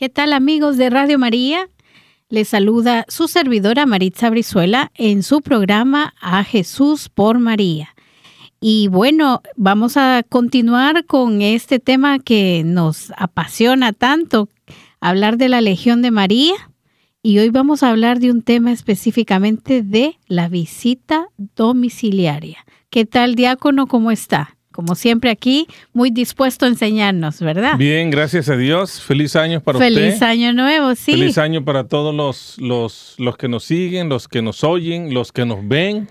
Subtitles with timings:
[0.00, 1.68] ¿Qué tal amigos de Radio María?
[2.30, 7.94] Les saluda su servidora Maritza Brizuela en su programa A Jesús por María.
[8.62, 14.48] Y bueno, vamos a continuar con este tema que nos apasiona tanto,
[15.02, 16.54] hablar de la Legión de María.
[17.22, 22.64] Y hoy vamos a hablar de un tema específicamente de la visita domiciliaria.
[22.88, 23.86] ¿Qué tal, diácono?
[23.86, 24.56] ¿Cómo está?
[24.72, 27.76] Como siempre aquí, muy dispuesto a enseñarnos, ¿verdad?
[27.76, 29.00] Bien, gracias a Dios.
[29.00, 29.92] Feliz año para usted.
[29.92, 31.12] Feliz año nuevo, sí.
[31.12, 35.32] Feliz año para todos los, los, los que nos siguen, los que nos oyen, los
[35.32, 36.08] que nos ven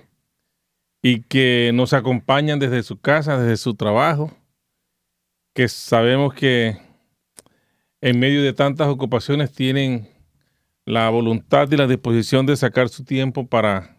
[1.01, 4.31] y que nos acompañan desde su casa, desde su trabajo,
[5.53, 6.77] que sabemos que
[8.01, 10.09] en medio de tantas ocupaciones tienen
[10.85, 13.97] la voluntad y la disposición de sacar su tiempo para,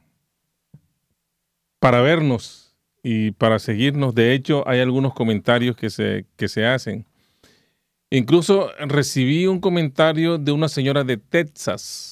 [1.79, 2.60] para vernos
[3.03, 4.15] y para seguirnos.
[4.15, 7.07] De hecho, hay algunos comentarios que se, que se hacen.
[8.11, 12.11] Incluso recibí un comentario de una señora de Texas.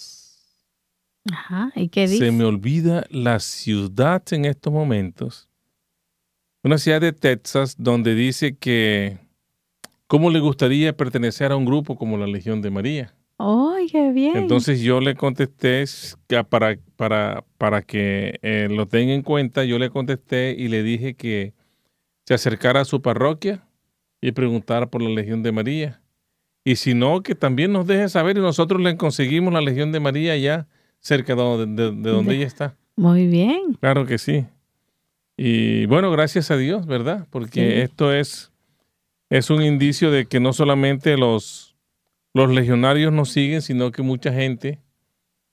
[1.31, 2.27] Ajá, ¿y qué dice?
[2.27, 5.48] Se me olvida la ciudad en estos momentos.
[6.62, 9.19] Una ciudad de Texas donde dice que
[10.06, 13.14] cómo le gustaría pertenecer a un grupo como la Legión de María.
[13.36, 14.36] ¡Oh, qué bien!
[14.36, 15.84] Entonces yo le contesté
[16.27, 20.82] que para, para, para que eh, lo tenga en cuenta, yo le contesté y le
[20.82, 21.54] dije que
[22.27, 23.64] se acercara a su parroquia
[24.20, 26.02] y preguntara por la Legión de María.
[26.64, 30.00] Y si no, que también nos deje saber y nosotros le conseguimos la Legión de
[30.00, 30.66] María ya
[30.98, 32.76] cerca de, donde, ella está.
[32.96, 33.74] Muy bien.
[33.80, 34.44] Claro que sí.
[35.36, 37.28] Y bueno, gracias a Dios, ¿verdad?
[37.30, 38.50] Porque esto es,
[39.30, 41.69] es un indicio de que no solamente los
[42.34, 44.80] los legionarios no siguen, sino que mucha gente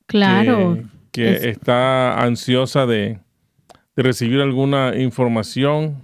[0.05, 0.77] claro,
[1.15, 3.19] que, está ansiosa de,
[3.95, 6.03] recibir alguna información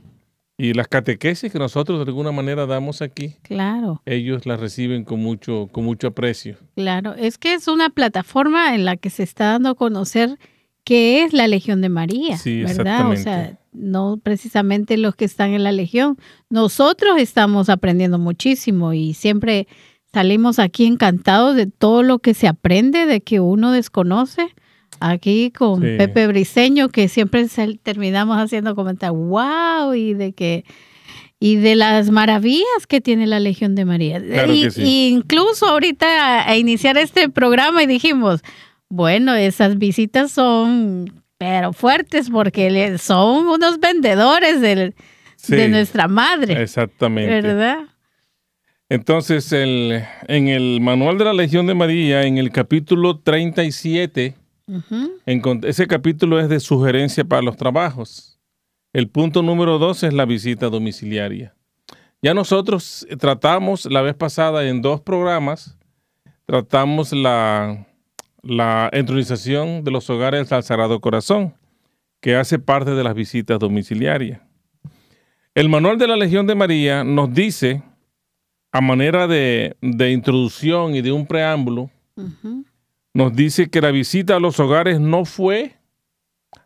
[0.58, 4.02] y las catequesis que nosotros de alguna manera damos aquí, claro.
[4.06, 6.58] ellos las reciben con mucho, con mucho aprecio.
[6.76, 10.38] Claro, es que es una plataforma en la que se está dando a conocer
[10.84, 13.10] qué es la Legión de María, sí, ¿verdad?
[13.10, 16.18] O sea, no precisamente los que están en la Legión.
[16.50, 19.68] Nosotros estamos aprendiendo muchísimo y siempre
[20.14, 24.54] Salimos aquí encantados de todo lo que se aprende, de que uno desconoce.
[25.02, 27.48] Aquí con Pepe Briseño, que siempre
[27.82, 30.64] terminamos haciendo comentarios, wow, y de que
[31.40, 34.22] y de las maravillas que tiene la Legión de María.
[34.48, 38.42] y, incluso ahorita a, iniciar este programa y dijimos,
[38.90, 46.62] bueno, esas visitas son pero fuertes porque son unos vendedores de nuestra madre.
[46.62, 47.42] Exactamente.
[47.42, 47.80] ¿Verdad?
[48.92, 54.36] Entonces, el, en el Manual de la Legión de María, en el capítulo 37,
[55.64, 58.40] ese capítulo es de sugerencia para los trabajos.
[58.94, 61.56] El punto número dos es la visita domiciliaria.
[62.22, 65.78] Ya nosotros tratamos la vez pasada en dos programas,
[66.46, 67.88] tratamos la,
[68.44, 71.56] la entronización de los hogares al Sagrado Corazón,
[72.20, 74.42] que hace parte de las visitas domiciliarias.
[75.54, 77.84] El Manual de la Legión de María nos dice
[78.72, 81.90] a manera de, introducción y de un preámbulo,
[83.14, 85.78] nos dice que la visita a los hogares no fue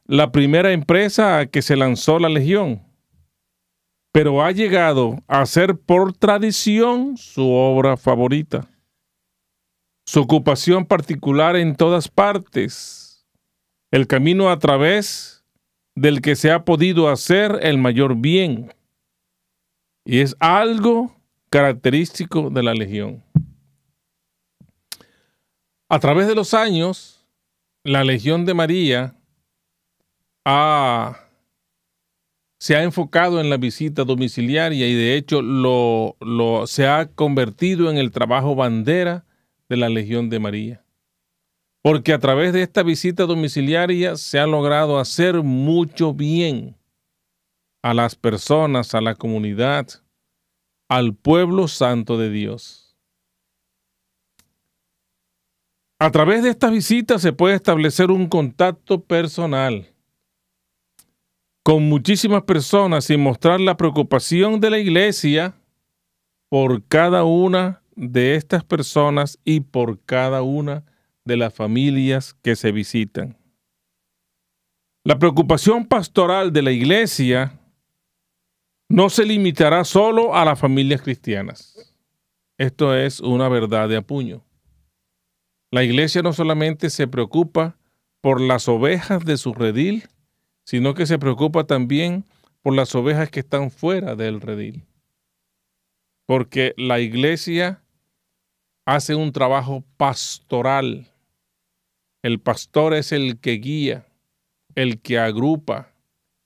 [0.06, 2.84] la primera empresa a que se lanzó la Legión,
[4.12, 8.68] pero ha llegado a ser por tradición su obra favorita,
[10.06, 13.26] su ocupación particular en todas partes,
[13.92, 15.44] el camino a través
[15.96, 18.74] del que se ha podido hacer el mayor bien.
[20.06, 21.16] Y es algo
[21.50, 23.24] característico de la Legión.
[25.88, 27.23] A través de los años,
[27.84, 29.16] la Legión de María
[32.59, 36.16] se ha enfocado en la visita domiciliaria y de hecho lo,
[36.66, 39.25] se ha convertido en el trabajo bandera
[39.69, 40.85] de la Legión de María.
[41.84, 46.75] Porque a través de esta visita domiciliaria se ha logrado hacer mucho bien
[47.84, 49.88] a las personas, a la comunidad,
[50.90, 52.84] al pueblo santo de Dios.
[55.97, 59.88] A través de estas visitas se puede establecer un contacto personal
[61.64, 65.56] con muchísimas personas y mostrar la preocupación de la iglesia
[66.50, 70.84] por cada una de estas personas y por cada una
[71.24, 73.38] de las familias que se visitan.
[75.06, 77.58] La preocupación pastoral de la iglesia
[78.90, 81.96] no se limitará solo a las familias cristianas.
[82.58, 84.44] Esto es una verdad de apuño.
[85.76, 87.78] La iglesia no solamente se preocupa
[88.22, 90.08] por las ovejas de su redil,
[90.64, 92.24] sino que se preocupa también
[92.62, 94.86] por las ovejas que están fuera del redil.
[96.26, 97.84] Porque la iglesia
[98.86, 101.12] hace un trabajo pastoral.
[102.24, 104.06] El pastor es el que guía,
[104.76, 105.92] el que agrupa,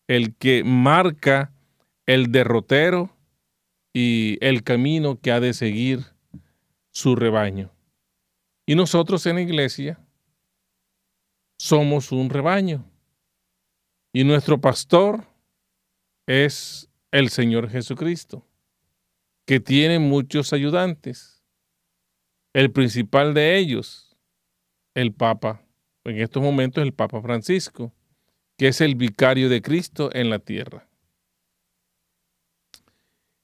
[0.07, 1.53] el que marca
[2.07, 3.15] el derrotero
[3.93, 5.99] y el camino que ha de seguir
[6.89, 7.69] su rebaño.
[8.69, 9.99] Y nosotros en la iglesia
[11.57, 12.85] somos un rebaño.
[14.13, 15.25] Y nuestro pastor
[16.27, 18.45] es el Señor Jesucristo,
[19.47, 21.43] que tiene muchos ayudantes.
[22.53, 24.15] El principal de ellos,
[24.93, 25.63] el Papa,
[26.03, 27.91] en estos momentos el Papa Francisco,
[28.55, 30.87] que es el vicario de Cristo en la tierra.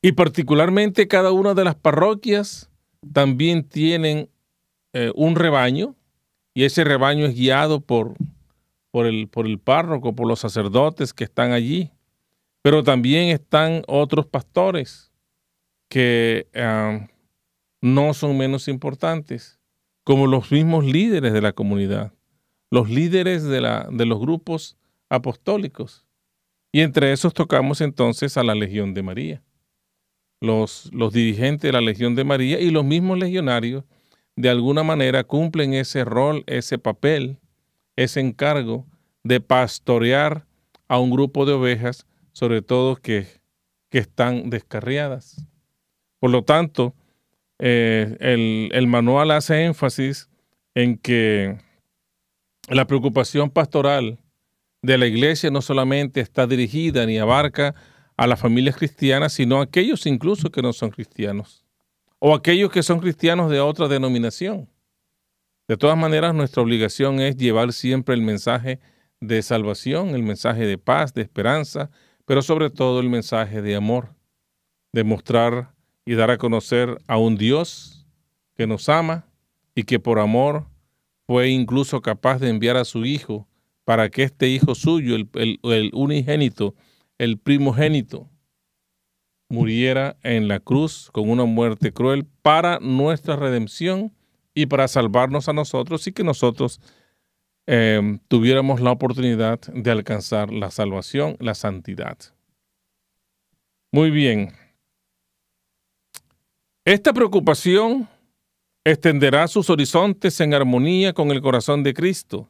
[0.04, 2.70] Y particularmente cada una de las parroquias
[3.12, 4.30] también tienen
[4.98, 5.94] eh, un rebaño
[6.54, 8.16] y ese rebaño es guiado por,
[8.92, 11.92] por, el, por el párroco, por los sacerdotes que están allí.
[12.62, 15.12] Pero también están otros pastores
[15.90, 17.10] que ah,
[17.82, 19.60] no son menos importantes,
[20.06, 22.14] como los mismos líderes de la comunidad,
[22.72, 24.78] los líderes de, la, de los grupos
[25.10, 26.08] apostólicos.
[26.72, 29.44] Y entre esos tocamos entonces a la Legión de María,
[30.40, 33.84] los, los dirigentes de la Legión de María y los mismos legionarios
[34.36, 37.40] de alguna manera cumplen ese rol, ese papel,
[37.96, 38.86] ese encargo
[39.24, 40.46] de pastorear
[40.88, 43.28] a un grupo de ovejas, sobre todo que,
[43.90, 45.46] que están descarriadas.
[46.20, 46.94] Por lo tanto,
[47.60, 50.30] eh, el, el manual hace énfasis
[50.74, 51.58] en que
[52.68, 54.20] la preocupación pastoral
[54.82, 57.74] de la iglesia no solamente está dirigida ni abarca
[58.18, 61.65] a las familias cristianas, sino a aquellos incluso que no son cristianos
[62.20, 64.70] o aquellos que son cristianos de otra denominación.
[65.68, 68.80] De todas maneras, nuestra obligación es llevar siempre el mensaje
[69.20, 71.90] de salvación, el mensaje de paz, de esperanza,
[72.26, 74.14] pero sobre todo el mensaje de amor,
[74.94, 75.74] de mostrar
[76.06, 78.06] y dar a conocer a un Dios
[78.56, 79.28] que nos ama
[79.74, 80.68] y que por amor
[81.26, 83.48] fue incluso capaz de enviar a su Hijo
[83.84, 86.76] para que este Hijo suyo, el, el unigénito,
[87.18, 88.30] el primogénito,
[89.50, 94.14] muriera en la cruz con una muerte cruel para nuestra redención
[94.54, 96.82] y para salvarnos a nosotros y que nosotros
[97.68, 102.18] eh, tuviéramos la oportunidad de alcanzar la salvación, la santidad.
[103.92, 104.54] Muy bien.
[106.84, 108.08] Esta preocupación
[108.84, 112.50] extenderá sus horizontes en armonía con el corazón de Cristo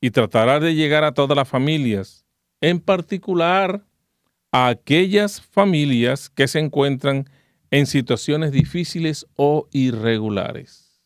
[0.00, 2.26] y tratará de llegar a todas las familias,
[2.60, 3.85] en particular
[4.56, 7.28] a aquellas familias que se encuentran
[7.70, 10.98] en situaciones difíciles o irregulares.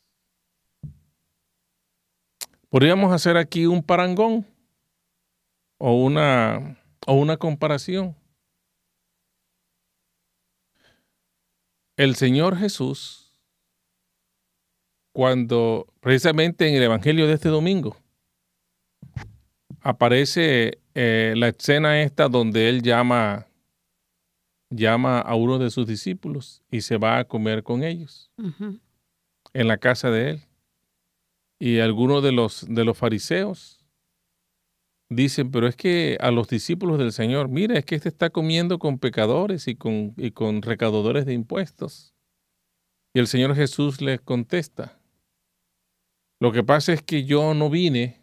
[2.68, 4.46] Podríamos hacer aquí un parangón
[5.78, 8.14] o una, o una comparación.
[11.96, 13.34] El Señor Jesús,
[15.12, 17.96] cuando precisamente en el Evangelio de este domingo,
[19.80, 23.46] aparece eh, la escena esta donde él llama,
[24.70, 28.30] llama a uno de sus discípulos y se va a comer con ellos
[29.52, 30.42] en la casa de él.
[31.58, 33.84] Y algunos de los, de los fariseos
[35.10, 38.78] dicen, pero es que a los discípulos del Señor, mira, es que este está comiendo
[38.78, 42.14] con pecadores y con, y con recaudadores de impuestos.
[43.12, 45.00] Y el Señor Jesús les contesta,
[46.40, 48.19] lo que pasa es que yo no vine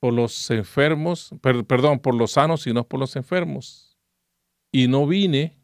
[0.00, 3.96] por los enfermos, perdón, por los sanos y no por los enfermos.
[4.70, 5.56] Y no vine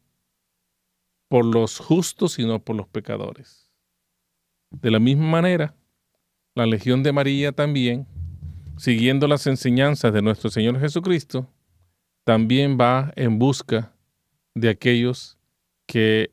[1.29, 3.71] por los justos, sino por los pecadores.
[4.71, 5.75] De la misma manera,
[6.55, 8.07] la Legión de María también,
[8.76, 11.49] siguiendo las enseñanzas de nuestro Señor Jesucristo,
[12.25, 13.95] también va en busca
[14.55, 15.38] de aquellos
[15.87, 16.33] que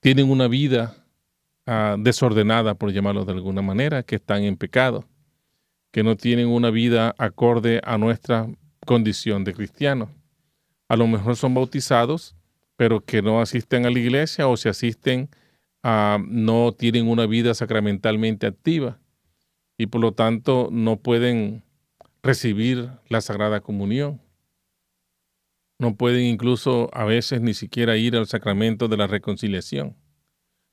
[0.00, 0.97] tienen una vida
[1.70, 5.04] Ah, desordenada, por llamarlo de alguna manera, que están en pecado,
[5.92, 8.48] que no tienen una vida acorde a nuestra
[8.86, 10.10] condición de cristiano.
[10.88, 12.34] A lo mejor son bautizados,
[12.76, 15.28] pero que no asisten a la iglesia o si asisten,
[15.84, 18.98] uh, no tienen una vida sacramentalmente activa
[19.76, 21.64] y por lo tanto no pueden
[22.22, 24.22] recibir la Sagrada Comunión.
[25.78, 30.07] No pueden incluso a veces ni siquiera ir al sacramento de la reconciliación.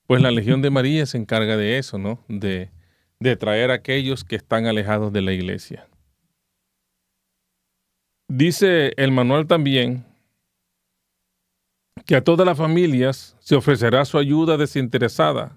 [0.06, 2.24] Pues la Legión de María se encarga de eso, ¿no?
[2.28, 2.70] De,
[3.18, 5.88] de traer a aquellos que están alejados de la iglesia.
[8.28, 10.04] Dice el manual también
[12.04, 15.56] que a todas las familias se ofrecerá su ayuda desinteresada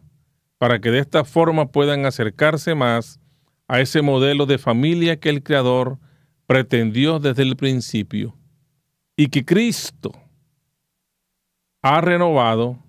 [0.57, 3.19] para que de esta forma puedan acercarse más
[3.67, 5.99] a ese modelo de familia que el Creador
[6.47, 8.35] pretendió desde el principio
[9.15, 10.11] y que Cristo
[11.81, 12.83] ha renovado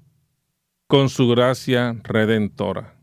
[0.90, 2.96] con su gracia redentora.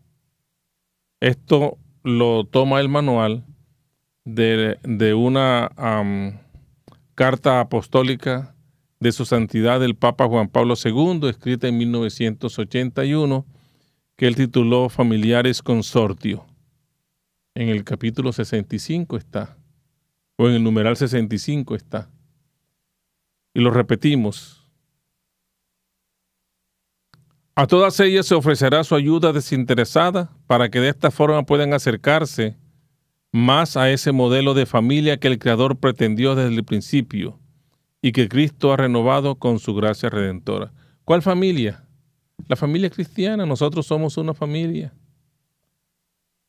[1.22, 3.46] Esto lo toma el manual
[4.26, 5.72] de, una
[7.16, 8.54] carta apostólica
[9.00, 13.46] de su santidad el Papa Juan Pablo II, escrita en 1981,
[14.18, 16.46] que él tituló Familiares Consortio.
[17.56, 19.58] En el capítulo 65 está,
[20.36, 22.10] o en el numeral 65 está.
[23.54, 24.67] Y lo repetimos.
[27.60, 32.56] A todas ellas se ofrecerá su ayuda desinteresada para que de esta forma puedan acercarse
[33.32, 37.40] más a ese modelo de familia que el Creador pretendió desde el principio
[38.00, 40.72] y que Cristo ha renovado con su gracia redentora.
[41.04, 41.84] ¿Cuál familia?
[42.48, 43.44] La familia cristiana.
[43.48, 44.94] Nosotros somos una familia.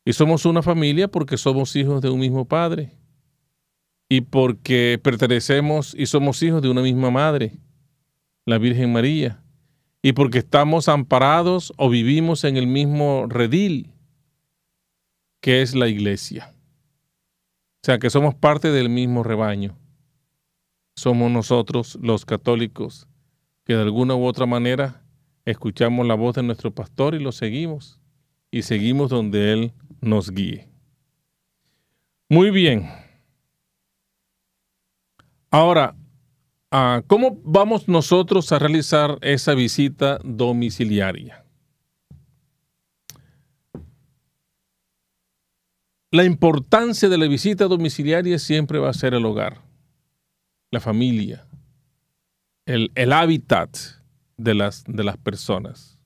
[0.05, 2.91] Y somos una familia porque somos hijos de un mismo Padre.
[4.09, 7.57] Y porque pertenecemos y somos hijos de una misma Madre,
[8.45, 9.41] la Virgen María.
[10.01, 13.91] Y porque estamos amparados o vivimos en el mismo redil,
[15.41, 16.53] que es la iglesia.
[17.81, 19.77] O sea que somos parte del mismo rebaño.
[20.95, 23.07] Somos nosotros los católicos
[23.65, 25.03] que de alguna u otra manera
[25.45, 27.99] escuchamos la voz de nuestro pastor y lo seguimos.
[28.51, 30.67] Y seguimos donde Él nos guíe.
[32.27, 32.89] Muy bien.
[35.51, 35.95] Ahora,
[36.71, 41.45] ah, ¿cómo vamos nosotros a realizar esa visita domiciliaria?
[46.11, 49.61] La importancia de la visita domiciliaria siempre va a ser el hogar,
[50.71, 51.45] la familia,
[52.65, 53.77] el, hábitat
[54.35, 55.99] de las, de las personas.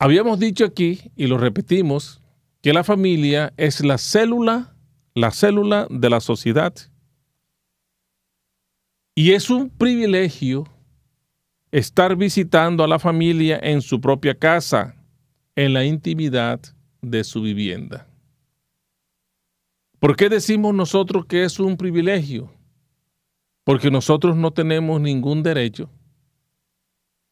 [0.00, 2.20] Habíamos dicho aquí, y lo repetimos,
[2.60, 4.74] que la familia es la célula,
[5.14, 6.74] la célula de la sociedad.
[9.18, 10.64] Y es un privilegio
[11.72, 14.94] estar visitando a la familia en su propia casa,
[15.56, 16.60] en la intimidad
[17.02, 18.06] de su vivienda.
[19.98, 22.48] ¿Por qué decimos nosotros que es un privilegio?
[23.64, 25.90] Porque nosotros no tenemos ningún derecho.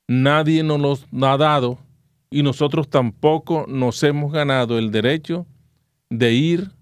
[0.09, 1.79] Nadie nos lo ha dado
[2.31, 5.47] y nosotros tampoco nos hemos ganado el derecho
[6.11, 6.73] de ir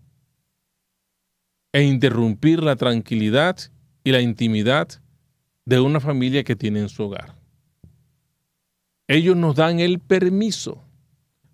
[1.74, 3.70] e interrumpir la tranquilidad
[4.04, 4.88] y la intimidad
[5.64, 7.34] de una familia que tiene en su hogar.
[9.08, 10.82] Ellos nos dan el permiso.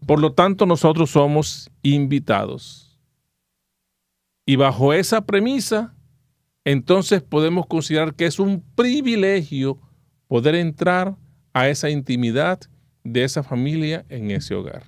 [0.06, 2.98] Por lo tanto, nosotros somos invitados.
[4.44, 5.94] Y bajo esa premisa,
[6.64, 9.78] entonces podemos considerar que es un privilegio
[10.26, 11.16] poder entrar
[11.52, 12.60] a esa intimidad
[13.04, 14.84] de esa familia en ese hogar.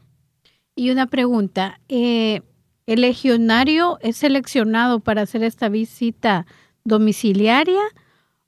[0.75, 2.42] Y una pregunta, eh,
[2.87, 6.47] ¿el legionario es seleccionado para hacer esta visita
[6.84, 7.82] domiciliaria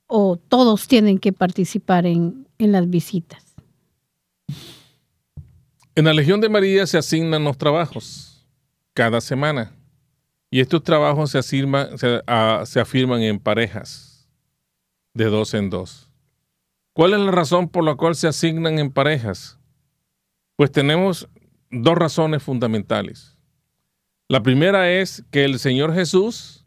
[0.07, 3.55] o todos tienen que participar en, en las visitas?
[5.95, 8.45] En la Legión de María se asignan los trabajos
[8.93, 9.71] cada semana.
[10.49, 14.27] Y estos trabajos se, ah, se, afirman en parejas,
[15.13, 16.09] de dos en dos.
[16.93, 19.59] ¿Cuál es la razón por la cual se asignan en parejas?
[20.55, 21.27] Pues tenemos
[21.71, 23.37] dos razones fundamentales.
[24.29, 26.64] La primera es que el Señor Jesús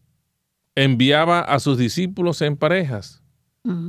[0.85, 3.23] enviaba a sus discípulos en parejas.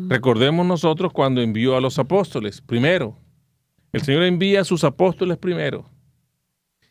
[0.10, 3.18] Recordemos nosotros cuando envió a los apóstoles primero.
[3.94, 5.90] El Señor envía a sus apóstoles primero.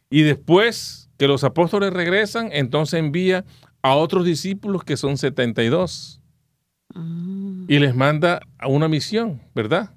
[0.09, 3.45] Y después que los apóstoles regresan, entonces envía
[3.83, 6.21] a otros discípulos que son 72
[6.95, 7.65] mm.
[7.69, 9.91] y les manda a una misión, ¿verdad?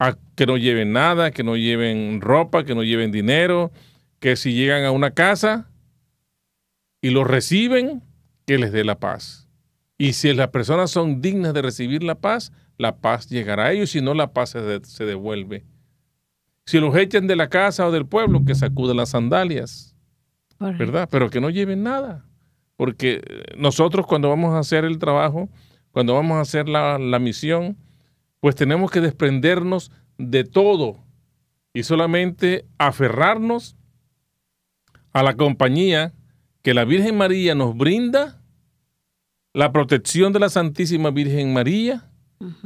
[0.00, 3.70] A que no lleven nada, que no lleven ropa, que no lleven dinero,
[4.18, 5.70] que si llegan a una casa
[7.00, 8.02] y los reciben,
[8.46, 9.48] que les dé la paz.
[9.96, 13.90] Y si las personas son dignas de recibir la paz, la paz llegará a ellos,
[13.90, 15.64] si no la paz se, devuelve.
[16.66, 19.94] Si los echan de la casa o del pueblo, que sacuden las sandalias
[20.58, 21.08] ¿verdad?
[21.10, 22.24] Pero que no lleven nada,
[22.76, 23.20] porque
[23.56, 25.48] nosotros cuando vamos a hacer el trabajo,
[25.90, 27.76] cuando vamos a hacer la, la misión,
[28.40, 31.04] pues tenemos que desprendernos de todo
[31.72, 33.76] y solamente aferrarnos
[35.12, 36.12] a la compañía
[36.64, 38.40] que la Virgen María nos brinda,
[39.52, 42.10] la protección de la Santísima Virgen María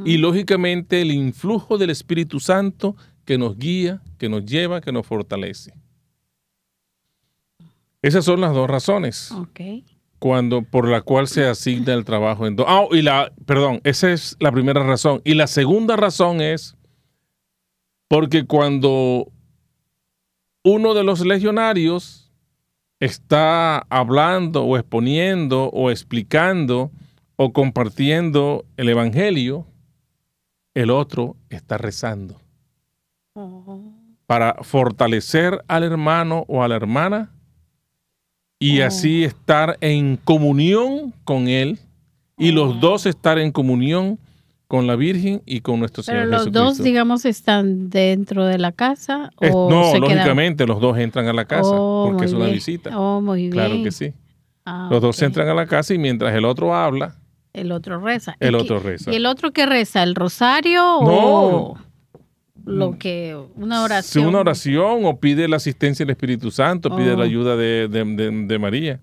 [0.05, 5.05] y lógicamente el influjo del Espíritu Santo que nos guía, que nos lleva, que nos
[5.05, 5.73] fortalece.
[8.01, 9.33] Esas son las dos razones.
[10.17, 12.65] Cuando, por la cual se asigna el trabajo en dos.
[12.69, 15.21] Ah, y la, perdón, esa es la primera razón.
[15.25, 16.77] Y la segunda razón es
[18.07, 19.29] porque cuando
[20.63, 22.28] uno de los legionarios
[22.99, 26.91] está hablando o exponiendo o explicando
[27.35, 29.65] o compartiendo el Evangelio,
[30.73, 32.35] el otro está rezando.
[33.33, 33.93] Oh.
[34.25, 37.31] para fortalecer al hermano o a la hermana
[38.59, 38.85] y Oh.
[38.85, 41.79] así estar en comunión con él
[42.37, 42.53] y Oh.
[42.53, 44.19] los dos estar en comunión
[44.69, 46.63] con la Virgen y con nuestro Pero Señor los Jesucristo.
[46.63, 50.95] dos, digamos, están dentro de la casa Es- o no, se quedan- lógicamente los dos
[50.99, 52.53] entran a la casa Oh, porque es una bien.
[52.55, 52.97] visita.
[52.97, 53.51] Oh, muy bien.
[53.51, 54.13] Claro que sí.
[54.65, 57.15] Ah, Los dos entran a la casa y mientras el otro habla,
[57.51, 58.35] El otro reza.
[58.39, 59.11] el ¿Y qué- otro reza.
[59.11, 60.03] ¿Y el otro que reza?
[60.03, 61.07] ¿El rosario No.
[61.09, 61.77] o
[62.65, 64.27] lo que una oración?
[64.27, 67.17] una oración o pide la asistencia del Espíritu Santo, pide Oh.
[67.17, 68.99] la ayuda de, de- de- de María.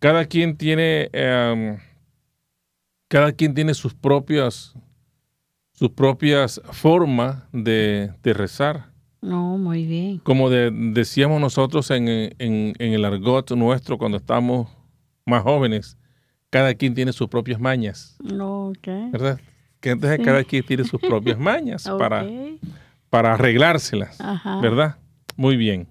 [0.00, 1.78] Cada quien tiene, em,
[3.08, 4.74] cada quien tiene sus propias,
[5.78, 8.90] sus propias formas de, de rezar.
[9.20, 10.18] No, muy bien.
[10.18, 12.32] Como de- decíamos nosotros en, en-
[12.78, 14.68] en el argot nuestro cuando estamos
[15.26, 15.96] más jóvenes,
[16.50, 18.88] cada quien tiene sus propias mañas, No, ok.
[19.12, 19.40] ¿verdad?
[19.80, 20.24] Que entonces Sí.
[20.24, 22.26] cada quien tiene sus propias mañas para,
[23.10, 24.20] para arreglárselas.
[24.20, 24.60] Ajá.
[24.60, 24.96] ¿Verdad?
[25.36, 25.86] Muy bien.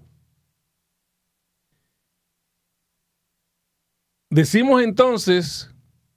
[4.30, 5.70] Decimos entonces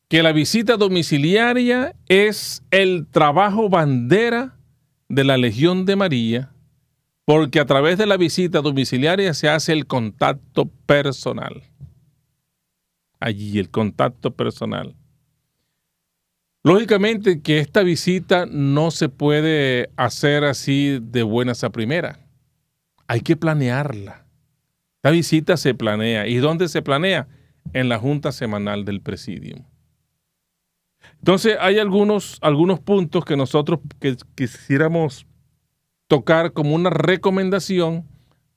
[0.10, 4.58] que la visita domiciliaria es el trabajo bandera
[5.08, 6.52] de la Legión de María,
[7.26, 11.62] porque a través de la visita domiciliaria se hace el contacto personal.
[13.20, 14.96] Allí, el contacto personal.
[16.64, 22.20] Lógicamente que esta visita no se puede hacer así de buenas a primera.
[23.08, 24.26] Hay que planearla.
[25.04, 26.28] La visita se planea.
[26.28, 27.28] ¿Y dónde se planea?
[27.74, 29.69] En la junta semanal del presidium.
[31.20, 35.26] Entonces hay algunos, algunos puntos que nosotros que- quisiéramos
[36.08, 38.06] tocar como una recomendación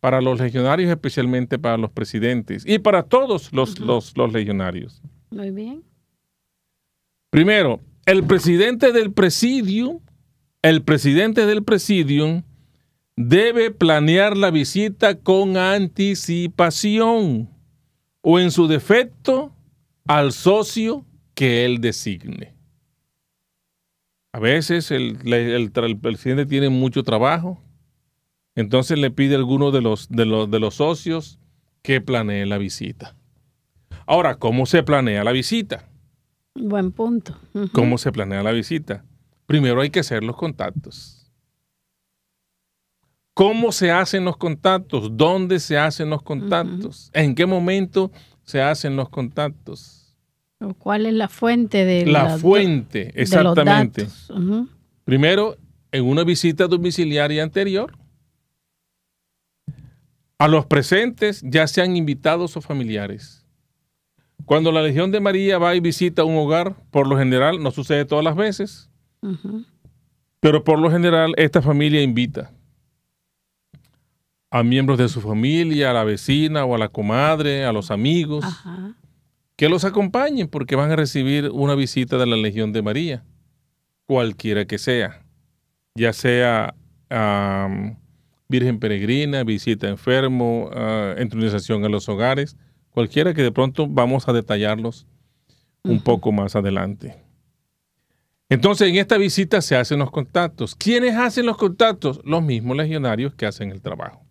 [0.00, 5.02] para los legionarios, especialmente para los presidentes y para todos los, los, los legionarios.
[5.30, 5.82] Muy bien.
[7.30, 10.00] Primero, el presidente del presidium,
[10.62, 12.42] el presidente del presidium
[13.16, 17.48] debe planear la visita con anticipación
[18.22, 19.52] o en su defecto
[20.06, 22.51] al socio que él designe.
[24.32, 25.18] A veces el,
[26.00, 27.62] presidente tiene mucho trabajo,
[28.54, 31.38] entonces le pide a alguno de los, de los, de los socios
[31.82, 33.14] que planee la visita.
[34.06, 35.88] Ahora, ¿cómo se planea la visita?
[36.54, 37.38] Buen punto.
[37.72, 39.04] ¿Cómo se planea la visita?
[39.46, 41.30] Primero hay que hacer los contactos.
[43.34, 45.16] ¿Cómo se hacen los contactos?
[45.16, 47.10] ¿Dónde se hacen los contactos?
[47.14, 48.10] ¿En qué momento
[48.44, 50.01] se hacen los contactos?
[50.62, 54.06] ¿O ¿Cuál es la fuente de La las- fuente, los exactamente.
[55.04, 55.56] Primero,
[55.90, 57.96] en una visita domiciliaria anterior,
[60.38, 63.44] a los presentes, ya sean invitados o familiares.
[64.44, 68.04] Cuando la Legión de María va y visita un hogar, por lo general, no sucede
[68.04, 68.90] todas las veces.
[70.40, 72.50] Pero por lo general esta familia invita
[74.50, 78.44] a miembros de su familia, a la vecina o a la comadre, a los amigos,
[78.44, 78.96] Ajá.
[79.62, 83.24] Que los acompañen porque van a recibir una visita de la Legión de María,
[84.06, 85.24] cualquiera que sea,
[85.94, 86.74] ya sea
[88.48, 92.56] Virgen Peregrina, visita enfermo, ah, entronización en los hogares,
[92.90, 95.06] cualquiera que de pronto vamos a detallarlos
[95.84, 97.22] un poco más adelante.
[98.48, 100.74] Entonces, en esta visita se hacen los contactos.
[100.74, 102.20] ¿Quiénes hacen los contactos?
[102.24, 104.21] Los mismos legionarios que hacen el trabajo.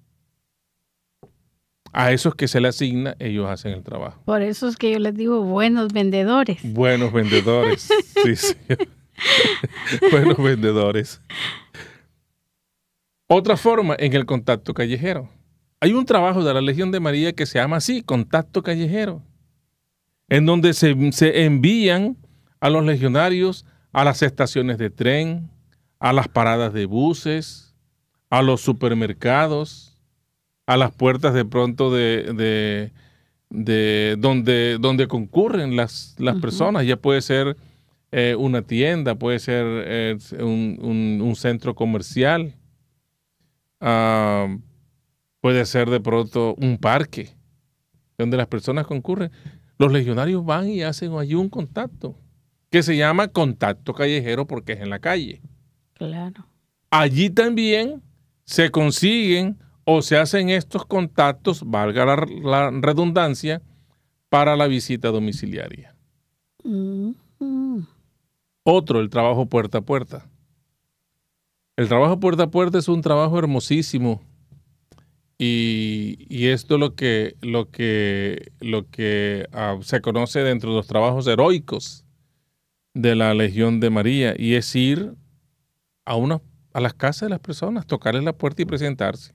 [1.93, 4.21] A esos que se le asigna, ellos hacen el trabajo.
[4.25, 6.59] Por eso es que yo les digo buenos vendedores.
[6.63, 7.89] Buenos vendedores.
[8.23, 8.55] Sí, sí.
[10.11, 11.21] Buenos vendedores.
[13.27, 15.27] Otra forma en el contacto callejero.
[15.79, 19.23] Hay un trabajo de la Legión de María que se llama así, contacto callejero,
[20.29, 22.15] en donde se, se envían
[22.59, 25.49] a los legionarios a las estaciones de tren,
[25.99, 27.75] a las paradas de buses,
[28.29, 29.90] a los supermercados,
[30.73, 32.91] a las puertas de pronto de, de-
[33.49, 36.85] de donde, donde concurren las, las personas.
[36.85, 37.57] Ya puede ser
[38.13, 42.55] eh, una tienda, puede ser eh, un, un- un centro comercial,
[43.79, 44.47] ah,
[45.41, 47.29] puede ser de pronto un parque
[48.17, 49.31] donde las personas concurren.
[49.77, 52.15] Los legionarios van y hacen allí un contacto
[52.69, 55.41] que se llama contacto callejero porque es en la calle.
[55.93, 56.45] Claro.
[56.89, 58.01] Allí también
[58.45, 63.61] se consiguen o se hacen estos contactos, valga la, la redundancia,
[64.29, 65.93] para la visita domiciliaria.
[66.63, 67.87] Mm, mm.
[68.63, 70.25] Otro, el trabajo puerta a puerta.
[71.75, 74.21] El trabajo puerta a puerta es un trabajo hermosísimo
[75.37, 80.77] y, y esto es lo que, lo que, lo que ah, se conoce dentro de
[80.77, 82.05] los trabajos heroicos
[82.93, 85.13] de la Legión de María y es ir
[86.05, 86.41] a una
[86.73, 89.33] a las casas de las personas, tocarles la puerta y presentarse.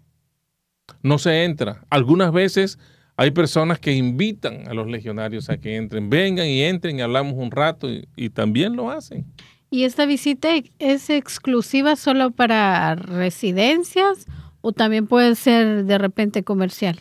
[1.02, 1.84] No se entra.
[1.90, 2.78] Algunas veces
[3.16, 6.10] hay personas que invitan a los legionarios a que entren.
[6.10, 9.24] Vengan y entren y hablamos un rato y, también lo hacen.
[9.70, 14.26] ¿Y esta visita es exclusiva solo para residencias
[14.60, 17.00] o también puede ser de repente comercial?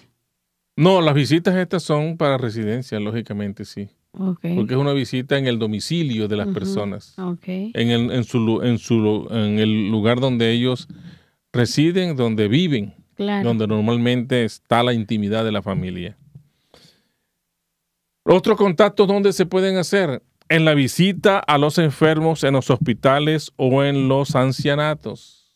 [0.77, 3.89] No, las visitas estas son para residencias, lógicamente, sí.
[4.11, 7.15] Porque es una visita en el domicilio de las personas.
[7.45, 10.87] En, el, en, su, en, su, en el lugar donde ellos
[11.51, 16.17] residen, donde viven donde normalmente está la intimidad de la familia.
[18.23, 23.51] Otros contactos donde se pueden hacer en la visita a los enfermos en los hospitales
[23.55, 25.55] o en los ancianatos.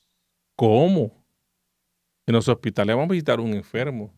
[0.55, 1.23] ¿Cómo?
[2.25, 4.13] En los hospitales vamos a visitar a un enfermo.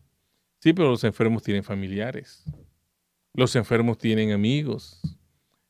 [0.58, 2.44] Sí, pero los enfermos tienen familiares.
[3.34, 5.00] Los enfermos tienen amigos.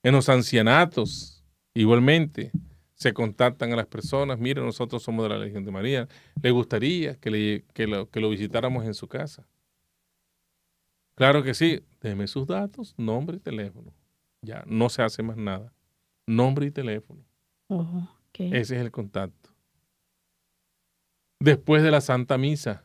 [0.03, 2.51] En los ancianatos, igualmente
[3.03, 6.09] se contactan a las personas, mire, nosotros somos de la Legión de María,
[6.41, 9.47] le gustaría que, lo, visitáramos en su casa.
[11.17, 13.93] Claro que sí, déme sus datos, nombre y teléfono.
[14.41, 15.73] Ya, no se hace más nada.
[16.27, 17.25] Nombre y teléfono.
[18.35, 19.51] Ese es el contacto.
[21.41, 22.85] Después de la Santa Misa,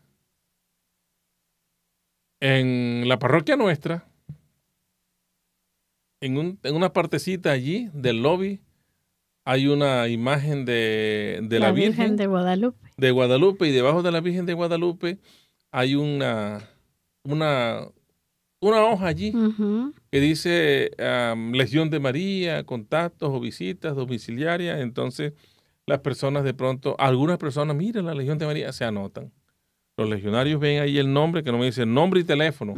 [2.39, 4.07] en la parroquia nuestra,
[6.21, 8.61] en, en una partecita allí del lobby,
[9.47, 12.89] hay una imagen de, la, Virgen, de Guadalupe.
[12.97, 15.19] De Guadalupe y debajo de la Virgen de Guadalupe
[15.71, 16.67] hay una,
[17.23, 17.87] una,
[18.59, 19.31] una hoja allí
[20.11, 20.91] que dice
[21.53, 24.81] Legión de María, contactos o visitas domiciliarias.
[24.81, 25.31] Entonces
[25.85, 29.31] las personas de pronto, algunas personas, miren la Legión de María, se anotan.
[29.95, 32.73] Los legionarios ven ahí el nombre que no me dice nombre y teléfono.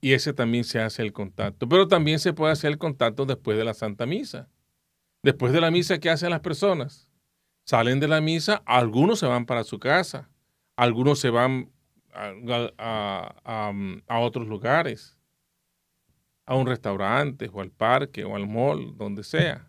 [0.00, 1.68] Y ese también se hace el contacto.
[1.68, 4.48] Pero también se puede hacer el contacto después de la Santa Misa.
[5.22, 7.10] Después de la misa, ¿qué hacen las personas?
[7.64, 10.30] Salen de la misa, algunos se van para su casa,
[10.76, 11.72] algunos se van
[12.78, 15.16] a, otros lugares,
[16.46, 19.68] a un restaurante o al parque o al mall, donde sea.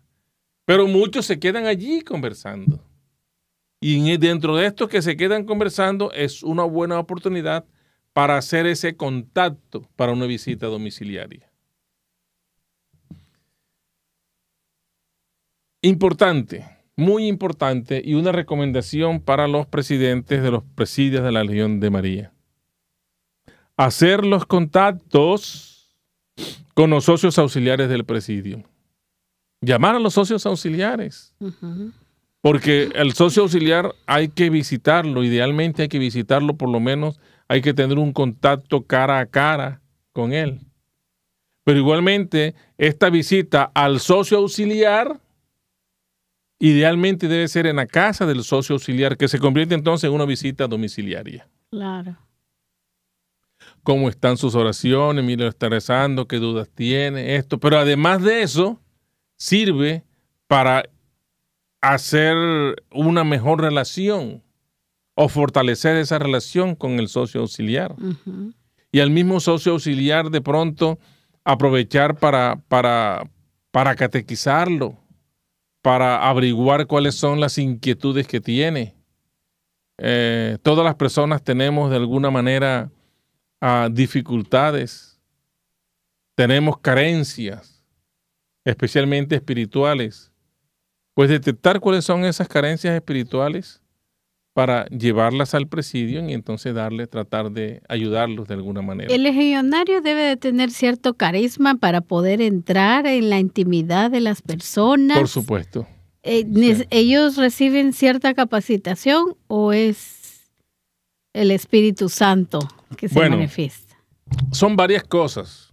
[0.64, 2.80] Pero muchos se quedan allí conversando.
[3.80, 7.64] Y dentro de estos que se quedan conversando es una buena oportunidad
[8.12, 11.47] para hacer ese contacto para una visita domiciliaria.
[15.80, 21.78] Importante, muy importante y una recomendación para los presidentes de los presidios de la Legión
[21.78, 22.32] de María.
[23.76, 25.96] Hacer los contactos
[26.74, 28.64] con los socios auxiliares del presidio.
[29.60, 31.36] Llamar a los socios auxiliares.
[32.40, 37.60] Porque el socio auxiliar hay que visitarlo, idealmente hay que visitarlo por lo menos, hay
[37.62, 39.80] que tener un contacto cara a cara
[40.12, 40.58] con él.
[41.62, 45.20] Pero igualmente, esta visita al socio auxiliar
[46.58, 50.24] idealmente debe ser en la casa del socio auxiliar, que se convierte entonces en una
[50.24, 51.48] visita domiciliaria.
[51.70, 52.16] Claro.
[53.82, 55.24] ¿Cómo están sus oraciones?
[55.24, 57.58] Mire, está rezando, qué dudas tiene, esto.
[57.58, 58.80] Pero además de eso,
[59.36, 60.04] sirve
[60.46, 60.88] para
[61.80, 62.36] hacer
[62.90, 64.42] una mejor relación
[65.14, 67.94] o fortalecer esa relación con el socio auxiliar.
[68.92, 70.98] Y al mismo socio auxiliar de pronto
[71.44, 73.28] aprovechar para, para,
[73.70, 74.96] para catequizarlo,
[75.82, 78.94] para averiguar cuáles son las inquietudes que tiene.
[79.98, 82.90] Eh, todas las personas tenemos de alguna manera
[83.60, 85.20] ah, dificultades,
[86.34, 87.84] tenemos carencias,
[88.64, 90.30] especialmente espirituales.
[91.14, 93.82] Pues detectar cuáles son esas carencias espirituales
[94.58, 99.14] para llevarlas al presidio y entonces darle, tratar de ayudarlos de alguna manera.
[99.14, 104.42] El legionario debe de tener cierto carisma para poder entrar en la intimidad de las
[104.42, 105.16] personas.
[105.16, 105.86] Por supuesto.
[106.24, 106.44] Eh,
[106.90, 110.50] ¿Ellos reciben cierta capacitación o es
[111.34, 112.58] el Espíritu Santo
[112.96, 113.94] que se manifiesta?
[114.50, 115.70] Son varias cosas.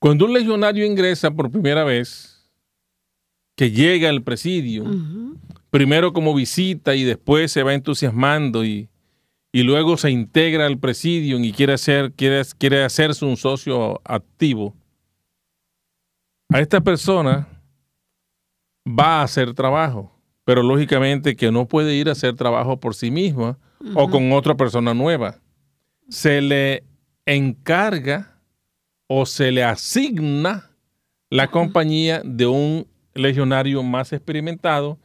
[0.00, 2.32] Cuando un legionario ingresa por primera vez,
[3.54, 4.84] que llega al presidio,
[5.72, 8.90] primero como visita y después se va entusiasmando y,
[9.54, 14.74] luego se integra al presidio y quiere, hacer, quiere, quiere hacerse un socio activo,
[16.50, 17.48] a esta persona
[18.86, 23.10] va a hacer trabajo, pero lógicamente que no puede ir a hacer trabajo por sí
[23.10, 23.58] misma
[23.94, 25.38] o con otra persona nueva.
[26.10, 26.84] Se le
[27.24, 28.38] encarga
[29.06, 30.70] o se le asigna
[31.30, 34.98] la compañía de un legionario más experimentado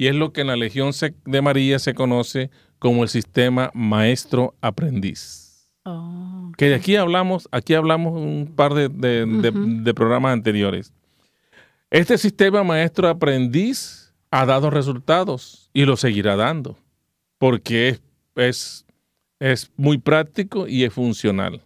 [0.00, 0.92] y es lo que en la Legión
[1.26, 5.70] de María se conoce como el sistema maestro-aprendiz.
[5.84, 10.94] Oh, que de aquí hablamos, aquí hablamos un par de, programas anteriores.
[11.90, 16.78] Este sistema maestro aprendiz ha dado resultados y lo seguirá dando,
[17.36, 18.02] porque es,
[18.36, 18.86] es,
[19.38, 21.60] es muy práctico y es funcional.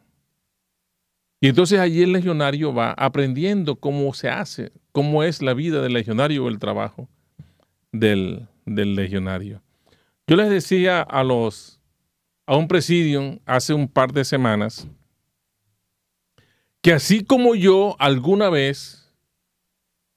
[1.40, 5.92] Y entonces allí el legionario va aprendiendo cómo se hace, cómo es la vida del
[5.92, 7.08] legionario o el trabajo
[7.94, 9.62] del, del legionario.
[10.26, 11.80] Yo les decía a los
[12.46, 14.86] a un presidium hace un par de semanas
[16.82, 19.10] que así como yo alguna vez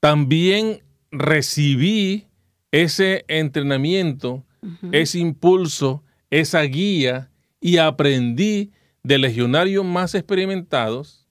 [0.02, 2.28] también recibí
[2.72, 4.44] ese entrenamiento,
[4.92, 8.72] ese impulso, esa guía y aprendí
[9.04, 11.26] de legionarios más experimentados,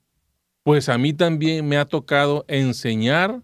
[0.62, 3.42] pues a mí también me ha tocado enseñar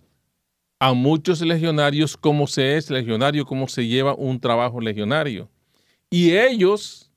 [0.82, 5.48] a muchos legionarios cómo se es legionario, cómo se lleva un trabajo legionario.
[6.10, 7.08] Y ellos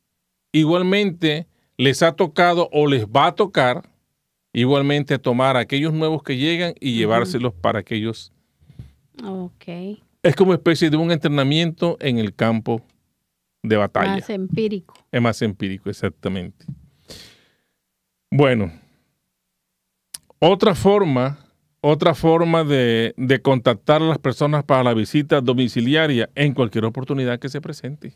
[0.51, 3.89] igualmente les ha tocado o les va a tocar
[4.54, 8.32] igualmente tomar a aquellos nuevos que llegan y llevárselos para aquellos.
[9.23, 9.97] Ok.
[10.21, 12.84] Es como especie de un entrenamiento en el campo
[13.63, 14.12] de batalla.
[14.12, 14.93] Más empírico.
[15.12, 16.67] Es más empírico, exactamente.
[18.30, 18.71] Bueno,
[20.38, 21.39] otra forma,
[21.88, 27.38] otra forma de, de, contactar a las personas para la visita domiciliaria en cualquier oportunidad
[27.38, 28.15] que se presente.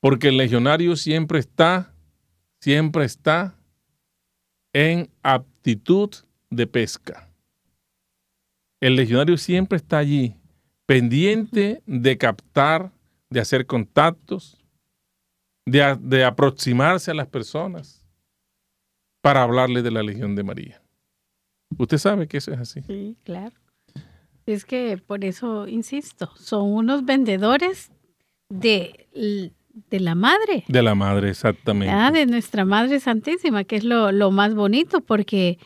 [0.00, 1.94] Porque el legionario siempre está,
[2.60, 3.54] siempre está
[4.72, 6.10] en aptitud
[6.50, 7.28] de pesca.
[8.80, 10.34] El legionario siempre está allí,
[10.84, 12.90] pendiente de captar,
[13.30, 14.58] de hacer contactos,
[15.64, 18.04] de, de aproximarse a las personas
[19.20, 20.81] para hablarle de la Legión de María.
[21.78, 22.82] Usted sabe que eso es así.
[22.82, 23.54] Sí, claro.
[24.46, 27.90] Es que por eso insisto, son unos vendedores
[28.48, 30.64] de, de la madre.
[30.68, 31.92] De la madre, exactamente.
[31.92, 35.58] Ah, de nuestra Madre Santísima, que es lo, lo más bonito, porque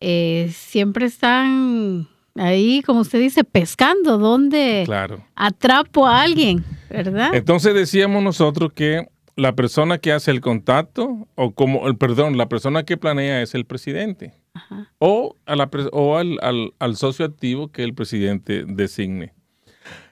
[0.00, 5.24] eh, siempre están ahí, como usted dice, pescando, donde claro.
[5.34, 7.34] atrapo a alguien, ¿verdad?
[7.34, 12.48] Entonces decíamos nosotros que la persona que hace el contacto, o como, el perdón, la
[12.48, 14.34] persona que planea es el presidente.
[14.54, 14.92] Ajá.
[14.98, 19.32] O, a la, o al, al, al, socio activo que el presidente designe.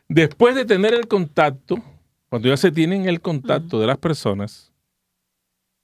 [0.09, 1.83] Después de tener el contacto,
[2.29, 4.73] cuando ya se tienen el contacto de las personas,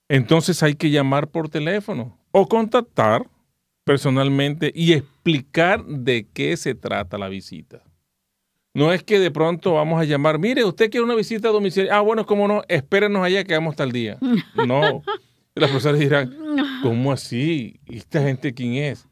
[0.08, 3.28] entonces hay que llamar por teléfono o contactar
[3.84, 7.82] personalmente y explicar de qué se trata la visita.
[8.74, 11.96] No es que de pronto vamos a llamar, mire, usted quiere una visita domiciliaria.
[11.96, 14.18] Ah, bueno, cómo no, espérenos allá que vamos tal día.
[14.66, 15.02] No.
[15.54, 16.36] Las personas dirán,
[16.82, 17.80] ¿cómo así?
[17.86, 19.06] ¿Y esta gente quién es?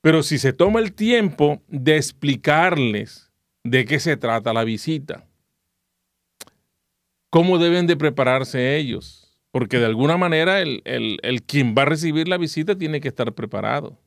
[0.00, 3.32] Pero si se toma el tiempo de explicarles
[3.64, 5.26] de qué se trata la visita,
[7.30, 11.86] cómo deben de prepararse ellos, porque de alguna manera el, el, el quien va a
[11.86, 13.98] recibir la visita tiene que estar preparado.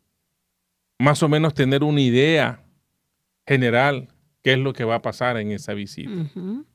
[0.99, 2.63] Más o menos tener una idea
[3.47, 4.10] general
[4.43, 6.12] qué es lo que va a pasar en esa visita.
[6.12, 6.65] Uh -huh.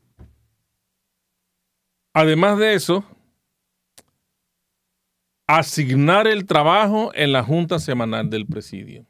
[2.12, 3.04] Además de eso,
[5.46, 9.06] asignar el trabajo en la junta semanal del presidio.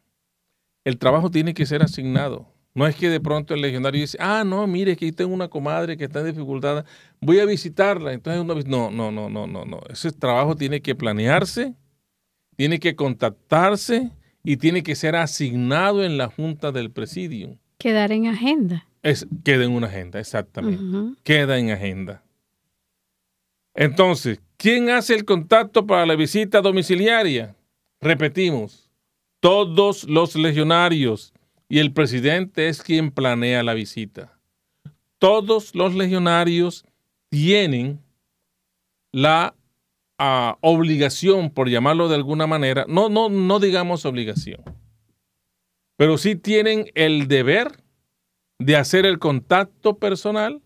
[0.84, 2.54] El trabajo tiene que ser asignado.
[2.74, 5.96] No es que de pronto el legionario dice, ah, no, mire, aquí tengo una comadre
[5.96, 6.84] que está en dificultad,
[7.20, 8.12] voy a visitarla.
[8.12, 9.80] Entonces, vez, no, no, no, no, no, no.
[9.88, 11.74] Ese trabajo tiene que planearse,
[12.56, 14.10] tiene que contactarse
[14.42, 17.56] y tiene que ser asignado en la junta del presidio.
[17.78, 18.88] Quedar en agenda.
[19.02, 20.82] Es, queda en una agenda, exactamente.
[20.82, 21.16] Uh -huh.
[21.22, 22.24] Queda en agenda.
[23.74, 27.56] Entonces, ¿quién hace el contacto para la visita domiciliaria?
[28.00, 28.90] Repetimos,
[29.40, 31.32] todos los legionarios
[31.68, 34.38] y el presidente es quien planea la visita.
[35.18, 36.84] Todos los legionarios
[37.30, 38.00] tienen
[39.12, 39.54] la
[40.18, 44.60] uh, obligación, por llamarlo de alguna manera, no, no, no digamos obligación,
[45.96, 47.82] pero sí tienen el deber
[48.58, 50.62] de hacer el contacto personal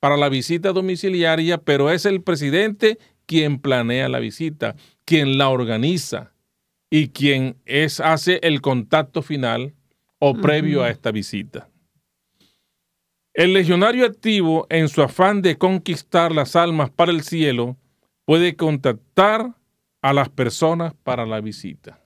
[0.00, 6.32] para la visita domiciliaria, pero es el presidente quien planea la visita, quien la organiza
[6.90, 9.74] y quien es, hace el contacto final
[10.18, 10.86] o previo uh -huh.
[10.86, 11.68] a esta visita.
[13.34, 17.76] El legionario activo, en su afán de conquistar las almas para el cielo,
[18.24, 19.54] puede contactar
[20.00, 22.00] a las personas para la visita.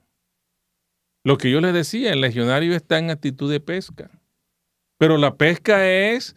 [1.23, 4.11] Lo que yo les decía, el legionario está en actitud de pesca,
[4.99, 6.35] pero la pesca es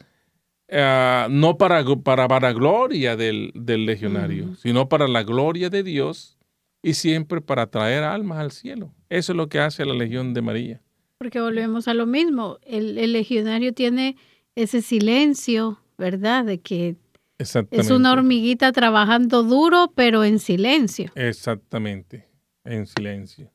[0.73, 4.55] uh, no para, para, para gloria del, del legionario, uh -huh.
[4.57, 6.37] sino para la gloria de Dios
[6.81, 8.93] y siempre para traer almas al cielo.
[9.09, 10.81] Eso es lo que hace la Legión de María.
[11.17, 14.17] Porque volvemos a lo mismo, el, el legionario tiene
[14.55, 16.43] ese silencio, ¿verdad?
[16.43, 16.97] De que
[17.37, 21.11] es una hormiguita trabajando duro, pero en silencio.
[21.15, 22.27] Exactamente,
[22.63, 23.51] en silencio.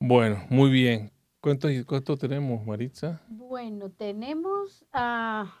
[0.00, 1.10] Bueno, muy bien.
[1.40, 3.20] ¿Cuánto, cuánto tenemos, Maritza?
[3.28, 5.52] Bueno, tenemos a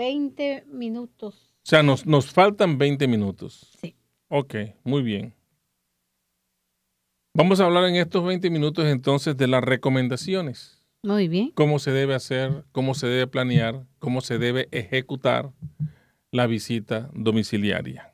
[0.00, 1.52] 20 minutos.
[1.56, 3.70] O sea, nos, nos faltan 20 minutos.
[3.82, 3.94] Sí.
[4.28, 5.34] Ok, muy bien.
[7.34, 10.82] Vamos a hablar en estos 20 minutos entonces de las recomendaciones.
[11.02, 11.50] Muy bien.
[11.50, 15.52] Cómo se debe hacer, cómo se debe planear, cómo se debe ejecutar
[16.30, 18.10] la visita domiciliaria.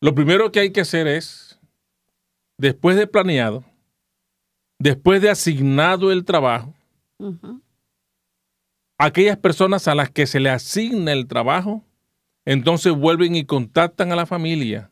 [0.00, 1.60] Lo primero que hay que hacer es,
[2.58, 3.64] después de planeado,
[4.80, 6.74] después de asignado el trabajo,
[8.98, 11.84] aquellas personas a las que se le asigna el trabajo,
[12.44, 14.90] entonces vuelven y contactan a la familia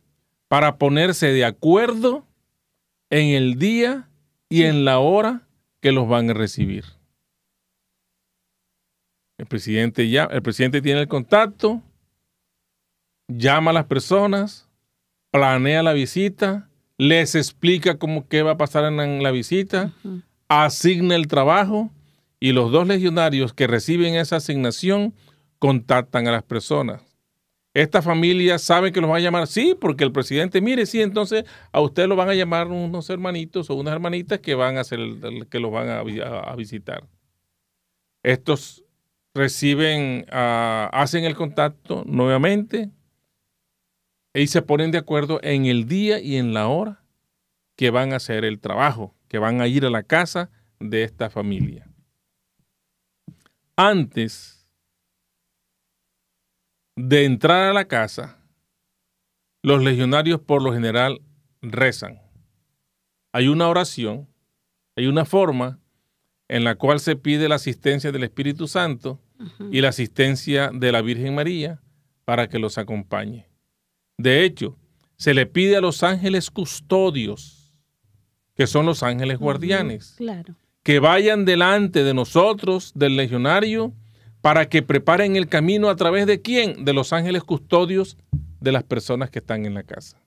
[0.48, 2.26] para ponerse de acuerdo
[3.10, 4.08] en el día
[4.48, 5.46] y en la hora
[5.80, 6.84] que los van a recibir.
[9.38, 11.82] El presidente ya, el presidente tiene el contacto,
[13.28, 14.68] llama a las personas,
[15.30, 19.92] planea la visita, les explica cómo qué va a pasar en la visita,
[20.48, 21.90] asigna el trabajo
[22.40, 25.14] y los dos legionarios que reciben esa asignación
[25.58, 27.02] contactan a las personas.
[27.74, 31.44] Esta familia sabe que los va a llamar, sí, porque el presidente, mire, sí, entonces
[31.72, 35.58] a usted lo van a llamar unos hermanitos o unas hermanitas que van a que
[35.58, 37.04] los van a, visitar.
[38.22, 38.84] Estos
[39.34, 42.90] reciben, hacen el contacto nuevamente
[44.34, 47.02] y se ponen de acuerdo en el día y en la hora
[47.74, 51.28] que van a hacer el trabajo, que van a ir a la casa de esta
[51.28, 51.88] familia.
[53.76, 54.68] Antes
[56.96, 58.38] de entrar a la casa,
[59.62, 61.20] los legionarios por lo general
[61.60, 62.20] rezan.
[63.32, 64.28] Hay una oración,
[64.94, 65.80] hay una forma
[66.46, 69.20] en la cual se pide la asistencia del Espíritu Santo
[69.72, 71.82] y la asistencia de la Virgen María
[72.24, 73.48] para que los acompañe.
[74.18, 74.78] De hecho,
[75.16, 77.74] se le pide a los ángeles custodios,
[78.54, 80.14] que son los ángeles guardianes,
[80.84, 83.92] que vayan delante de nosotros, del legionario,
[84.42, 86.84] para que preparen el camino a través de quién?
[86.84, 88.18] De los ángeles custodios
[88.60, 90.20] de las personas que están en la casa.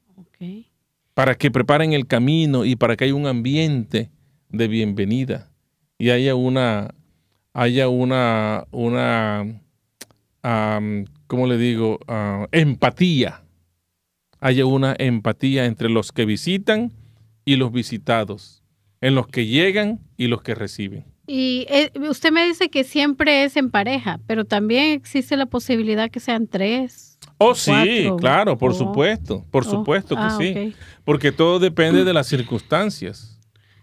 [1.13, 4.10] Para que preparen el camino y para que haya un ambiente
[4.50, 5.52] de bienvenida
[6.00, 6.93] y haya una,
[7.54, 9.46] haya una, una,
[11.28, 12.00] ¿cómo le digo?
[12.08, 13.43] Ah, empatía.
[14.39, 16.93] Haya una empatía entre los que visitan
[17.46, 18.63] y los visitados,
[19.01, 21.05] en los que llegan y los que reciben.
[21.27, 26.10] Y eh, usted me dice que siempre es en pareja, pero también existe la posibilidad
[26.10, 27.19] que sean tres.
[27.38, 30.73] Oh, sí, claro, por supuesto, por oh, supuesto que ah, sí.
[31.03, 33.38] Porque todo depende de las circunstancias.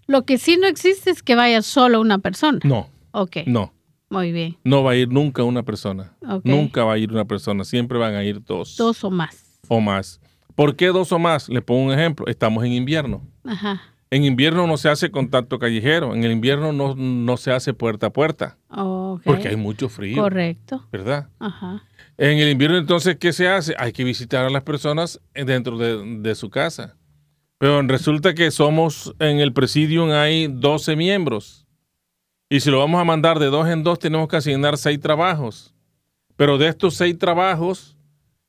[0.06, 2.58] Lo que sí no existe es que vaya solo una persona.
[2.64, 2.88] No.
[3.12, 3.38] Ok.
[3.46, 3.72] No.
[4.10, 4.56] Muy bien.
[4.64, 6.16] No va a ir nunca una persona.
[6.44, 7.64] Nunca va a ir una persona.
[7.64, 8.76] Siempre van a ir dos.
[8.76, 9.60] Dos o más.
[9.68, 10.20] O más.
[10.54, 11.48] ¿Por qué dos o más?
[11.48, 12.26] Le pongo un ejemplo.
[12.26, 13.22] Estamos en invierno.
[13.44, 13.82] Ajá.
[14.14, 18.10] En invierno no se hace contacto callejero, en el invierno no, se hace puerta a
[18.10, 18.56] puerta.
[19.24, 20.22] Porque hay mucho frío.
[20.22, 20.86] Correcto.
[20.92, 21.30] ¿Verdad?
[21.40, 21.82] Ajá.
[22.16, 23.74] En el invierno entonces, ¿qué se hace?
[23.76, 26.94] Hay que visitar a las personas dentro de, su casa.
[27.58, 31.66] Pero resulta que somos, en el presidium hay 12 miembros.
[32.48, 35.74] Y si lo vamos a mandar de dos en dos, tenemos que asignar seis trabajos.
[36.36, 37.96] Pero de estos seis trabajos,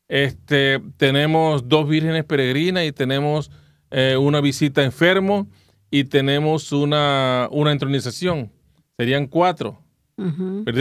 [0.09, 3.49] este, tenemos dos vírgenes peregrinas y tenemos
[3.91, 5.47] eh, una visita enfermo
[5.89, 8.51] y tenemos una, una entronización.
[8.97, 9.81] Serían cuatro.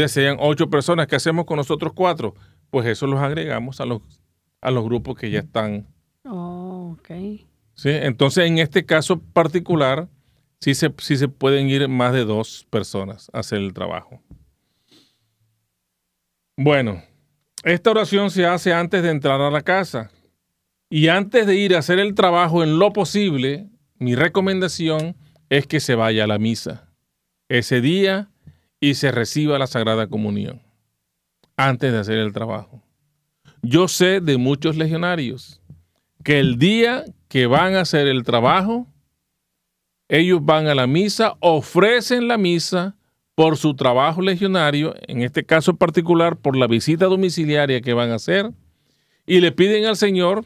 [0.06, 1.06] Serían ocho personas.
[1.06, 2.34] ¿Qué hacemos con nosotros cuatro?
[2.70, 4.02] Pues eso los agregamos a los,
[4.60, 5.86] a los grupos que ya están.
[6.24, 6.96] Oh,
[7.74, 7.90] ¿Sí?
[7.90, 10.08] Entonces, en este caso particular,
[10.60, 14.20] sí se, sí se pueden ir más de dos personas a hacer el trabajo.
[16.56, 17.02] Bueno,
[17.64, 20.10] esta oración se hace antes de entrar a la casa.
[20.94, 25.16] Y antes de ir a hacer el trabajo en lo posible, mi recomendación
[25.48, 26.88] es que se vaya a la misa
[27.48, 28.30] ese día
[28.78, 30.62] y se reciba la Sagrada Comunión
[31.56, 32.80] antes de hacer el trabajo.
[33.60, 35.60] Yo sé de muchos legionarios
[36.22, 38.86] que el día que van a hacer el trabajo,
[40.08, 42.94] ellos van a la misa, ofrecen la misa
[43.34, 48.14] por su trabajo legionario, en este caso particular por la visita domiciliaria que van a
[48.14, 48.52] hacer,
[49.26, 50.44] y le piden al Señor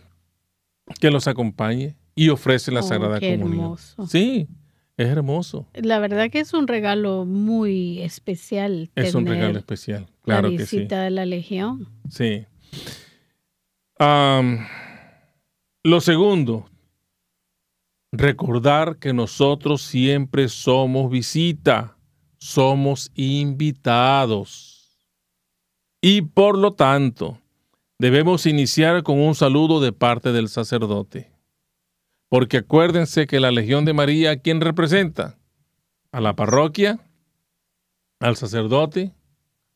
[1.01, 3.53] que los acompañe y ofrece la oh, Sagrada Comunión.
[3.53, 4.07] Hermoso.
[4.07, 4.49] Sí,
[4.97, 5.69] es hermoso.
[5.75, 8.91] La verdad que es un regalo muy especial.
[8.97, 11.89] Es un regalo especial, claro la visita de la Legión.
[12.11, 12.45] Sí.
[15.85, 16.69] lo segundo,
[18.11, 21.97] recordar que nosotros siempre somos visita,
[22.39, 24.79] somos invitados.
[26.01, 27.41] Y por lo tanto,
[27.99, 31.31] debemos iniciar con un saludo de parte del sacerdote.
[32.29, 35.39] Porque acuérdense que la Legión de María, ¿quién representa?
[36.13, 36.99] a la parroquia,
[38.21, 39.13] al sacerdote,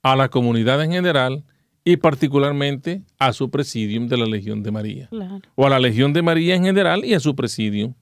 [0.02, 1.44] a la comunidad en general
[1.84, 5.10] y particularmente a su presidium de la Legión de María.
[5.54, 7.94] O a la Legión de María en general y a su presidium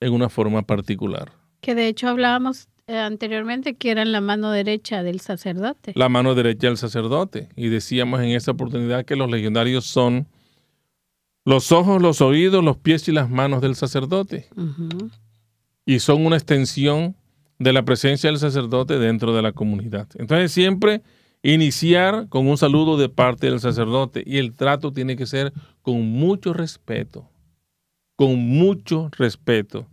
[0.00, 1.32] en una forma particular.
[1.60, 2.68] Que de hecho hablábamos
[2.98, 5.92] anteriormente que eran la mano derecha del sacerdote.
[5.94, 7.48] La mano derecha del sacerdote.
[7.56, 10.26] Y decíamos en esa oportunidad que los legionarios son
[11.44, 14.48] los ojos, los oídos, los pies y las manos del sacerdote.
[15.84, 17.16] Y son una extensión
[17.58, 20.08] de la presencia del sacerdote dentro de la comunidad.
[20.14, 21.02] Entonces siempre
[21.42, 26.02] iniciar con un saludo de parte del sacerdote y el trato tiene que ser con
[26.06, 27.28] mucho respeto,
[28.16, 29.86] con mucho respeto.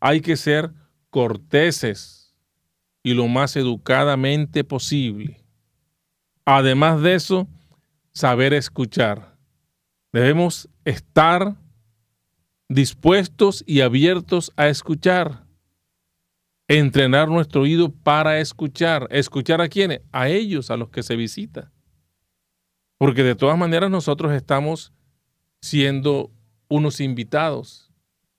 [0.00, 0.70] Hay que ser
[1.10, 2.23] corteses
[3.04, 5.44] y lo más educadamente posible.
[6.44, 7.46] Además de eso,
[8.12, 9.36] saber escuchar.
[10.12, 11.54] Debemos estar
[12.68, 15.44] dispuestos y abiertos a escuchar
[16.68, 19.06] entrenar nuestro oído para escuchar.
[19.10, 20.00] ¿Escuchar a quiénes?
[20.12, 21.72] A ellos, a los que se visita.
[22.98, 24.92] Porque de todas maneras nosotros estamos
[25.60, 26.30] siendo
[26.68, 27.92] unos invitados.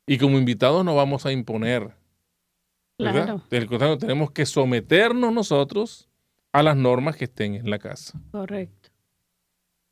[0.07, 1.95] Y como invitados no vamos a imponer.
[2.97, 3.41] Claro.
[3.49, 6.09] contrario, tenemos que someternos nosotros
[6.51, 8.19] a las normas que estén en la casa.
[8.31, 8.89] Correcto.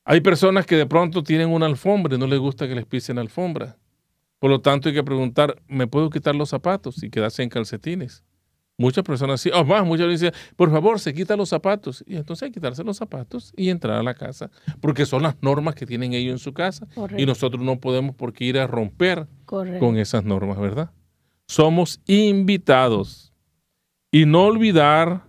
[0.05, 3.17] Hay personas que de pronto tienen una alfombra y no les gusta que les pisen
[3.17, 3.77] alfombra.
[4.39, 8.23] Por lo tanto, hay que preguntar, ¿me puedo quitar los zapatos y quedarse en calcetines?
[8.77, 12.03] Muchas personas sí, o más, muchas dicen, por favor, se quita los zapatos.
[12.07, 14.49] Y entonces hay que quitarse los zapatos y entrar a la casa,
[14.81, 16.87] porque son las normas que tienen ellos en su casa.
[17.17, 20.91] Y nosotros no podemos por qué ir a romper con esas normas, ¿verdad?
[21.47, 23.33] Somos invitados.
[24.11, 25.23] Y no olvidar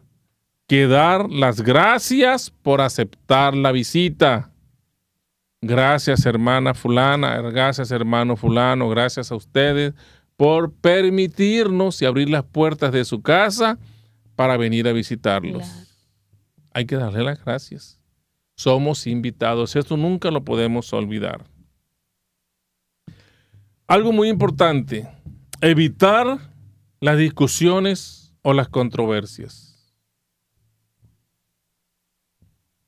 [0.66, 4.50] que dar las gracias por aceptar la visita.
[5.60, 9.94] Gracias, hermana fulana, gracias, hermano fulano, gracias a ustedes
[10.36, 13.78] por permitirnos y abrir las puertas de su casa
[14.36, 15.64] para venir a visitarlos.
[16.72, 18.00] Hay que darle las gracias.
[18.56, 19.76] Somos invitados.
[19.76, 21.44] Esto nunca lo podemos olvidar.
[23.86, 25.08] Algo muy importante,
[25.70, 26.50] evitar
[27.00, 29.94] las discusiones o las controversias.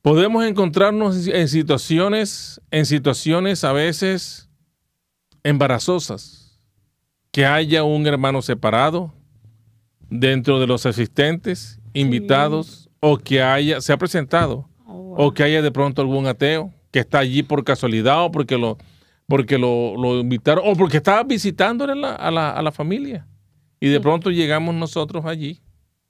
[0.03, 4.51] Podemos encontrarnos en situaciones, en situaciones a veces
[5.43, 6.61] embarazosas,
[7.33, 9.13] que haya un hermano separado
[10.09, 15.63] dentro de los asistentes, invitados, o que haya, se ha presentado, oh, o que haya
[15.63, 18.79] de pronto algún ateo que está allí por casualidad o porque lo,
[19.27, 23.27] porque lo, invitaron, o porque estaba visitándole a la, a la familia.
[23.81, 25.61] Y de pronto llegamos nosotros allí.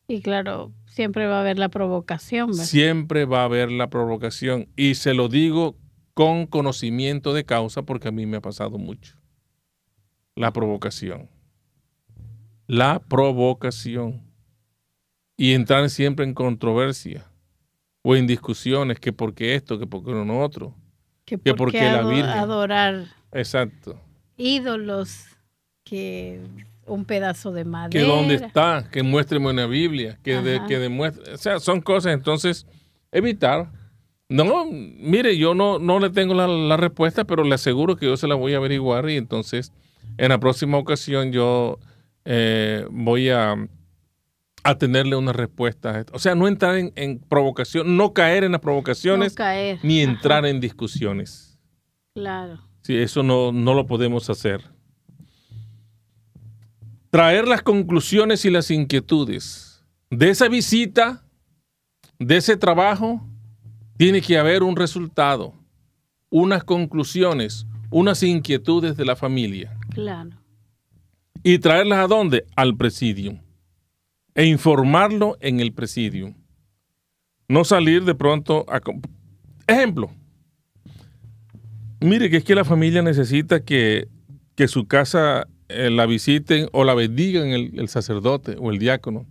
[0.09, 2.55] Y claro, Siempre va a haber la provocación.
[2.55, 4.67] Siempre va a haber la provocación.
[4.77, 5.77] Y se lo digo
[6.15, 9.15] con conocimiento de causa porque a mí me ha pasado mucho.
[10.37, 11.29] La provocación.
[12.67, 14.23] La provocación.
[15.37, 17.31] Y entrar siempre en controversia
[18.01, 20.75] o en discusiones que porque esto, que porque no otro.
[21.27, 22.25] Que, porque la Virgen.
[22.25, 23.05] Adorar.
[23.33, 24.01] Exacto.
[24.39, 25.27] Ídolos
[25.85, 26.41] que
[26.87, 27.91] un pedazo de madera.
[27.91, 32.67] Que dónde está, que muéstreme una Biblia, que, que demuestre, o sea, son cosas, entonces,
[33.13, 33.71] evitar.
[34.29, 38.27] No, mire, yo no, no le tengo la, respuesta, pero le aseguro que yo se
[38.27, 39.73] la voy a averiguar y entonces
[40.19, 41.79] en la próxima ocasión yo
[42.25, 43.55] eh, voy a,
[44.67, 46.05] a tenerle una respuesta.
[46.13, 49.35] O sea, no entrar en, provocación, no caer en las provocaciones,
[49.83, 51.59] ni entrar en discusiones.
[52.15, 52.61] Claro.
[52.83, 54.77] Sí, eso no, no lo podemos hacer
[57.17, 61.25] traer las conclusiones y las inquietudes de esa visita,
[62.19, 63.27] de ese trabajo,
[63.97, 65.55] tiene que haber un resultado,
[66.29, 69.75] unas conclusiones, unas inquietudes de la familia.
[69.95, 70.31] Claro.
[71.43, 72.45] ¿Y traerlas a dónde?
[72.55, 73.39] Al presidium.
[74.37, 76.35] E informarlo en el presidium.
[77.49, 78.81] No salir de pronto a...
[79.67, 80.13] Ejemplo.
[82.01, 84.09] Mire que es que la familia necesita que,
[84.55, 89.27] que su casa eh, la visiten o la bendigan el, sacerdote o el diácono.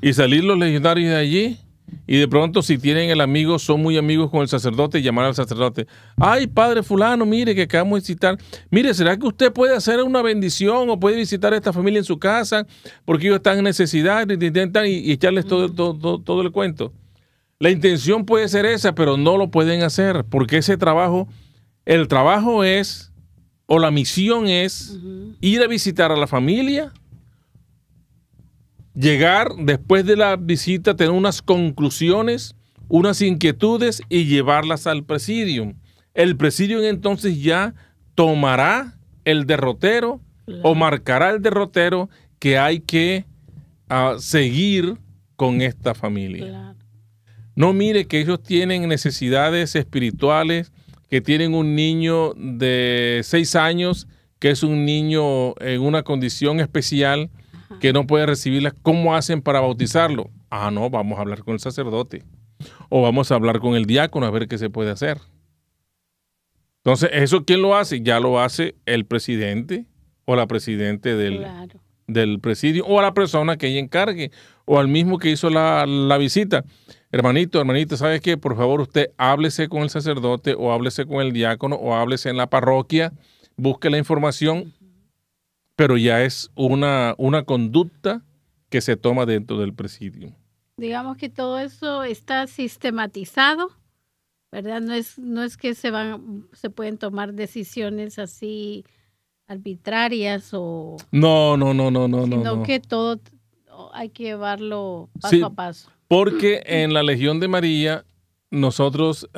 [0.00, 1.58] Y salir los legionarios de allí
[2.06, 5.26] y de pronto si tienen el amigo, son muy amigos con el sacerdote y llamar
[5.26, 5.86] al sacerdote.
[6.16, 8.38] Ay, padre fulano, mire que acabamos de visitar.
[8.70, 12.04] Mire, ¿será que usted puede hacer una bendición o puede visitar a esta familia en
[12.04, 12.66] su casa
[13.04, 16.92] porque ellos están en necesidad y intentan y, echarles todo, todo, todo el cuento?
[17.58, 21.28] La intención puede ser esa, pero no lo pueden hacer porque ese trabajo,
[21.84, 23.12] el trabajo es
[23.66, 24.98] o la misión es
[25.40, 26.92] ir a visitar a la familia,
[28.98, 32.56] llegar después de la visita, tener unas conclusiones,
[32.88, 35.74] unas inquietudes y llevarlas al presidium.
[36.14, 37.74] El presidium entonces ya
[38.14, 40.20] tomará el derrotero
[40.62, 43.26] o marcará el derrotero que hay que
[43.88, 44.96] a seguir
[45.36, 46.74] con esta familia.
[47.54, 50.72] No mire que ellos tienen necesidades espirituales,
[51.08, 57.30] que tienen un niño de seis años, que es un niño en una condición especial,
[57.80, 58.72] que no puede recibirla.
[58.82, 60.30] ¿Cómo hacen para bautizarlo?
[60.50, 62.24] Ah, no, vamos a hablar con el sacerdote.
[62.88, 65.18] O vamos a hablar con el diácono a ver qué se puede hacer.
[66.84, 68.00] Entonces, ¿eso quién lo hace?
[68.00, 69.86] Ya lo hace el presidente
[70.24, 71.46] o la presidente del,
[72.06, 74.30] del presidio o a la persona que ella encargue
[74.64, 76.64] o al mismo que hizo la, la visita
[77.10, 78.36] hermanito, hermanito, ¿sabes qué?
[78.36, 82.36] Por favor, usted háblese con el sacerdote o háblese con el diácono o háblese en
[82.36, 83.12] la parroquia,
[83.56, 84.72] busque la información,
[85.78, 88.24] pero ya es una, una conducta
[88.68, 90.34] que se toma dentro del presidio.
[90.76, 93.70] Digamos que todo eso está sistematizado,
[94.50, 94.80] ¿verdad?
[94.80, 98.84] No es, no es que se van, se pueden tomar decisiones así
[99.46, 103.20] arbitrarias o no, no, no, no, no, sino no, que todo
[103.92, 105.92] hay que llevarlo paso a paso.
[106.08, 108.04] Porque en la Legión de María
[108.50, 109.30] nosotros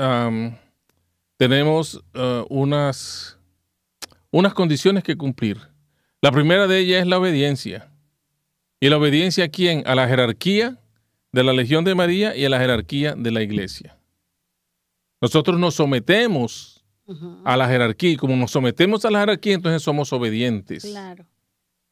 [1.37, 3.39] tenemos uh, unas,
[4.31, 5.70] unas condiciones que cumplir.
[6.23, 7.91] La primera de ellas es la obediencia.
[8.79, 9.83] ¿Y la obediencia a quién?
[9.87, 10.79] A la jerarquía
[11.33, 13.97] de la Legión de María y a la jerarquía de la iglesia.
[15.21, 16.85] Nosotros nos sometemos
[17.45, 20.85] a la jerarquía y como nos sometemos a la jerarquía, entonces somos obedientes.
[20.85, 21.27] Claro.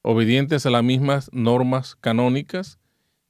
[0.02, 2.78] Obedientes a las mismas normas canónicas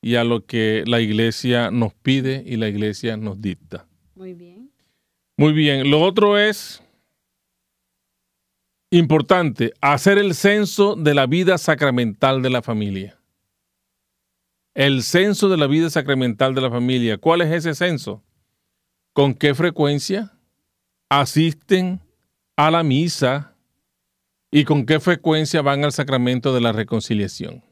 [0.02, 3.86] y a lo que la iglesia nos pide y la iglesia nos dicta.
[4.14, 4.70] Muy bien.
[5.36, 5.90] Muy bien.
[5.90, 6.82] Lo otro es
[8.90, 13.18] importante, hacer el censo de la vida sacramental de la familia.
[14.74, 17.18] El censo de la vida sacramental de la familia.
[17.18, 18.22] ¿Cuál es ese censo?
[19.12, 20.32] ¿Con qué frecuencia
[21.08, 22.00] asisten
[22.56, 23.56] a la misa
[24.50, 27.64] y con qué frecuencia van al sacramento de la reconciliación?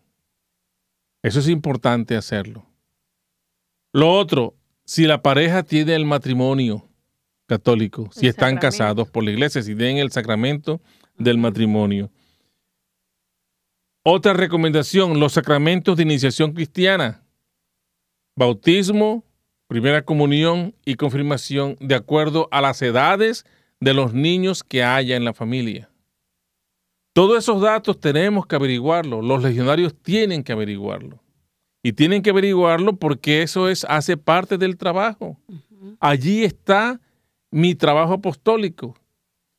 [1.23, 2.67] Eso es importante hacerlo.
[3.93, 4.55] Lo otro,
[4.85, 6.89] si la pareja tiene el matrimonio
[7.47, 10.81] católico, si están casados por la iglesia, si tienen el sacramento
[11.19, 12.11] del matrimonio.
[14.03, 17.23] Otra recomendación, los sacramentos de iniciación cristiana.
[18.37, 19.25] Bautismo,
[19.67, 23.45] primera comunión y confirmación de acuerdo a las edades
[23.81, 25.91] de los niños que haya en la familia.
[27.13, 31.19] Todos esos datos tenemos que averiguarlo, los legionarios tienen que averiguarlo.
[31.83, 35.39] Y tienen que averiguarlo porque eso es, hace parte del trabajo.
[35.99, 37.01] Allí está
[37.51, 38.97] mi trabajo apostólico.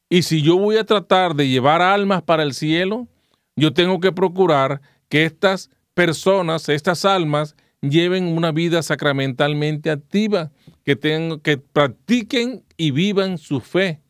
[0.09, 3.07] Y si yo voy a tratar de llevar almas para el cielo,
[3.55, 10.51] yo tengo que procurar que estas personas, estas almas, lleven una vida sacramentalmente activa,
[10.83, 14.01] que, tengan, que practiquen y vivan su fe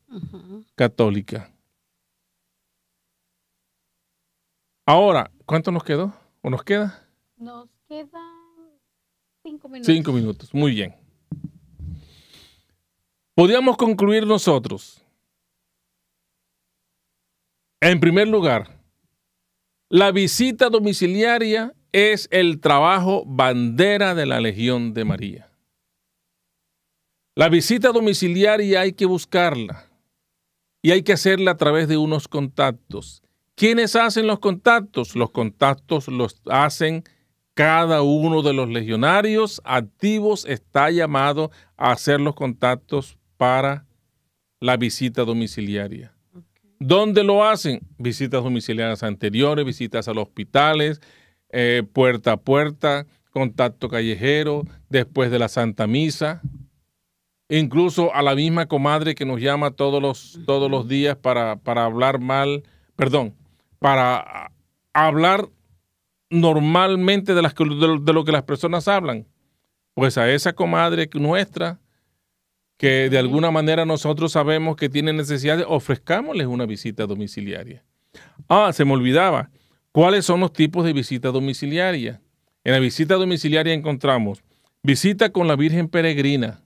[0.76, 1.52] católica.
[4.86, 6.14] Ahora, ¿cuánto nos quedó?
[6.42, 7.08] ¿O nos queda?
[7.38, 8.22] Nos quedan
[9.44, 9.94] cinco minutos.
[9.94, 10.96] Cinco minutos, muy bien.
[13.34, 15.04] Podríamos concluir nosotros.
[17.80, 18.82] En primer lugar,
[19.90, 25.52] la visita domiciliaria es el trabajo bandera de la Legión de María.
[27.36, 29.92] La visita domiciliaria hay que buscarla
[30.82, 33.22] y hay que hacerla a través de unos contactos.
[33.54, 35.16] ¿Quiénes hacen los contactos?
[35.16, 37.04] Los contactos los hacen
[37.54, 43.86] cada uno de los legionarios activos está llamado a hacer los contactos para
[44.60, 46.17] la visita domiciliaria.
[46.80, 47.82] ¿Dónde lo hacen?
[47.98, 51.02] Visitas domiciliarias anteriores, visitas a los hospitales,
[51.50, 56.42] eh, puerta a puerta, contacto callejero, después de la Santa Misa,
[57.50, 61.86] incluso a la misma comadre que nos llama todos los, todos los días para, para
[61.86, 62.64] hablar mal,
[62.96, 63.34] perdón,
[63.80, 64.52] para
[64.94, 65.50] hablar
[66.30, 69.26] normalmente de, las, de lo que las personas hablan.
[69.94, 71.80] Pues a esa comadre nuestra,
[72.78, 77.84] que de alguna manera nosotros sabemos que tiene necesidades, ofrezcámosles una visita domiciliaria.
[78.48, 79.50] Ah, se me olvidaba.
[79.92, 82.22] ¿Cuáles son los tipos de visita domiciliaria?
[82.64, 84.44] En la visita domiciliaria encontramos
[84.84, 86.62] visita con la Virgen Peregrina,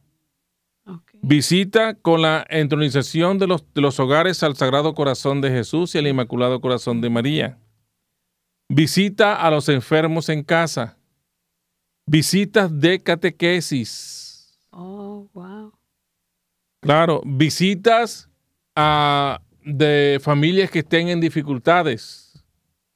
[1.21, 5.97] visita con la entronización de los, de los hogares al Sagrado Corazón de Jesús y
[5.97, 7.57] al Inmaculado Corazón de María
[8.73, 10.97] Visita a los enfermos en casa.
[12.05, 14.57] Visitas de catequesis.
[14.71, 15.50] Oh, wow.
[16.81, 18.29] Claro, visitas
[18.75, 22.43] a, de familias que estén en dificultades.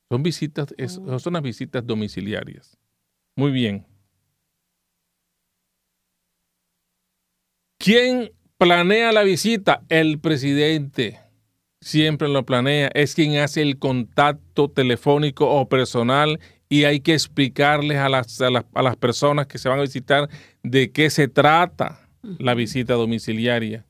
[0.10, 0.74] Son visitas,
[1.08, 1.20] oh.
[1.20, 2.78] son las visitas domiciliarias.
[3.36, 3.86] Muy bien.
[7.78, 9.84] ¿Quién planea la visita?
[9.90, 11.20] El presidente
[11.86, 18.00] siempre lo planea, es quien hace el contacto telefónico o personal y hay que explicarles
[18.00, 20.28] a las, a las, personas que se van a visitar
[20.64, 22.05] de qué se trata
[22.40, 23.86] la visita domiciliaria.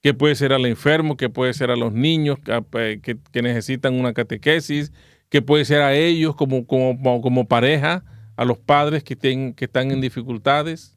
[0.00, 4.12] Que puede ser al enfermo, que puede ser a los niños que, que, necesitan una
[4.12, 4.92] catequesis,
[5.28, 8.04] que puede ser a ellos como, como, como pareja,
[8.36, 10.96] a los padres que, que están en dificultades,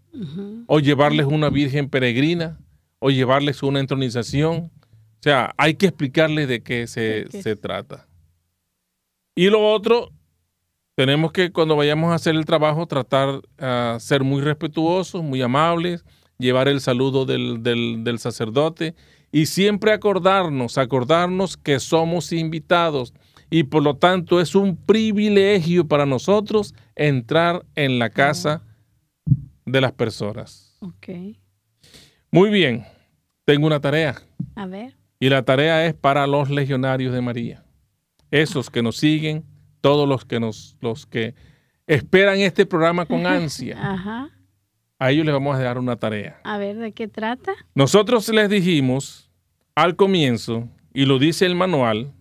[0.67, 2.59] o llevarles una virgen peregrina,
[2.99, 4.55] o llevarles una entronización.
[4.55, 8.07] O sea, hay que explicarles de qué se, se trata.
[9.35, 10.11] Y lo otro,
[10.95, 16.05] tenemos que cuando vayamos a hacer el trabajo tratar a ser muy respetuosos, muy amables,
[16.41, 18.95] llevar el saludo del, del, sacerdote
[19.31, 23.13] y siempre acordarnos, acordarnos que somos invitados
[23.49, 28.63] y por lo tanto es un privilegio para nosotros entrar en la casa
[29.65, 30.77] de las personas.
[30.81, 31.09] Ok.
[32.31, 32.85] Muy bien,
[33.45, 34.21] tengo una tarea.
[34.55, 34.95] A ver.
[35.19, 37.63] Y la tarea es para los legionarios de María.
[38.31, 39.43] Esos que nos siguen,
[39.81, 41.35] todos los que nos, los que
[41.87, 43.77] esperan este programa con ansia.
[43.79, 44.29] Ajá.
[45.01, 46.39] A ellos les vamos a dar una tarea.
[46.43, 47.53] A ver, ¿de qué trata?
[47.73, 49.31] Nosotros les dijimos
[49.73, 52.13] al comienzo, y lo dice el manual,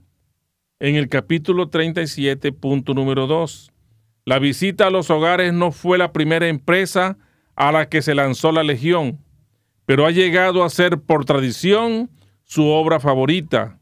[0.79, 3.71] en el capítulo 37, punto número 2.
[4.25, 7.19] La visita a los hogares no fue la primera empresa
[7.55, 9.19] a la que se lanzó la Legión,
[9.85, 12.09] pero ha llegado a ser por tradición
[12.45, 13.79] su obra favorita.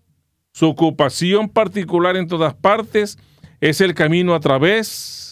[0.51, 3.17] Su ocupación particular en todas partes
[3.61, 5.28] es el camino a través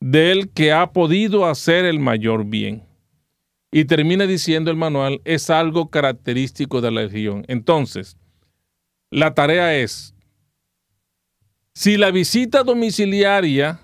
[0.00, 2.82] del que ha podido hacer el mayor bien.
[3.70, 7.44] Y termina diciendo el manual, es algo característico de la legión.
[7.46, 8.16] Entonces,
[9.10, 10.14] la tarea es,
[11.74, 13.80] si la visita domiciliaria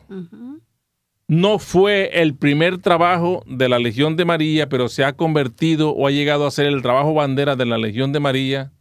[1.29, 6.07] no fue el primer trabajo de la Legión de María, pero se ha convertido o
[6.07, 8.73] ha llegado a ser el trabajo bandera de la Legión de María,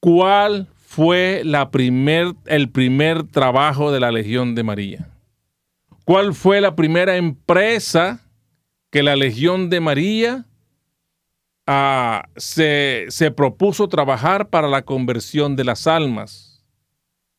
[0.00, 5.08] ¿cuál fue la primer, el primer trabajo de la Legión de María?
[6.08, 8.26] ¿Cuál fue la primera empresa
[8.90, 10.46] que la Legión de María
[11.66, 16.64] ah, se, propuso trabajar para la conversión de las almas?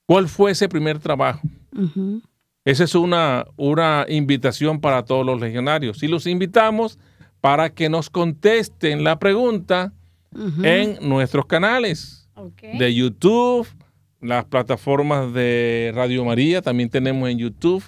[0.05, 1.41] ¿Cuál fue ese primer trabajo?
[2.63, 6.03] Esa es una, una invitación para todos los legionarios.
[6.03, 6.99] Y los invitamos
[7.41, 9.93] para que nos contesten la pregunta
[10.61, 12.30] en nuestros canales
[12.78, 13.67] de YouTube,
[14.22, 17.84] las plataformas de Radio María, también tenemos en YouTube,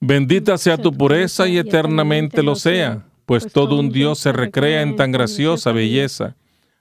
[0.00, 4.96] Bendita sea tu pureza y eternamente lo sea, pues, todo un Dios se recrea en
[4.96, 6.36] tan graciosa belleza.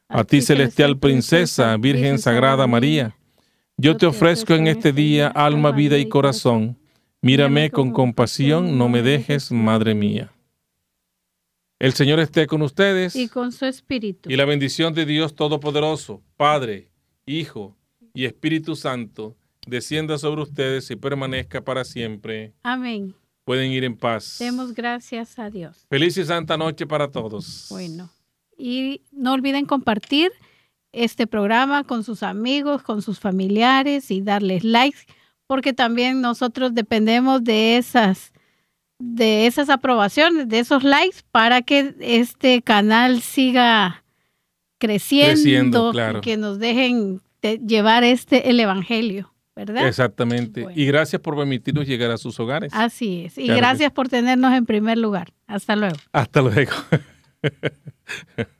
[0.07, 3.15] A ti, celestial princesa, Virgen Sagrada María,
[3.77, 6.77] yo te ofrezco en este día alma, vida y corazón.
[7.21, 10.31] Mírame con compasión, no me dejes, Madre mía.
[11.79, 13.15] El Señor esté con ustedes.
[13.15, 14.29] Y con su espíritu.
[14.29, 16.90] Y la bendición de Dios Todopoderoso, Padre,
[17.25, 17.77] Hijo
[18.13, 22.53] y Espíritu Santo, descienda sobre ustedes y permanezca para siempre.
[22.63, 23.15] Amén.
[23.43, 24.37] Pueden ir en paz.
[24.39, 25.85] Demos gracias a Dios.
[25.89, 27.67] Feliz y santa noche para todos.
[27.69, 28.09] Bueno,
[28.57, 30.31] y no olviden compartir
[30.91, 34.99] este programa con sus amigos, con sus familiares y darles likes,
[35.47, 38.31] porque también nosotros dependemos de esas
[38.99, 44.03] de esas aprobaciones, de esos likes para que este canal siga
[44.81, 49.31] creciendo, que nos dejen llevar este el evangelio.
[49.55, 49.87] ¿verdad?
[49.87, 50.65] Exactamente.
[50.75, 52.71] Y gracias por permitirnos llegar a sus hogares.
[52.73, 53.37] Así es.
[53.37, 55.33] Y gracias por tenernos en primer lugar.
[55.45, 55.97] Hasta luego.
[56.11, 56.71] Hasta luego.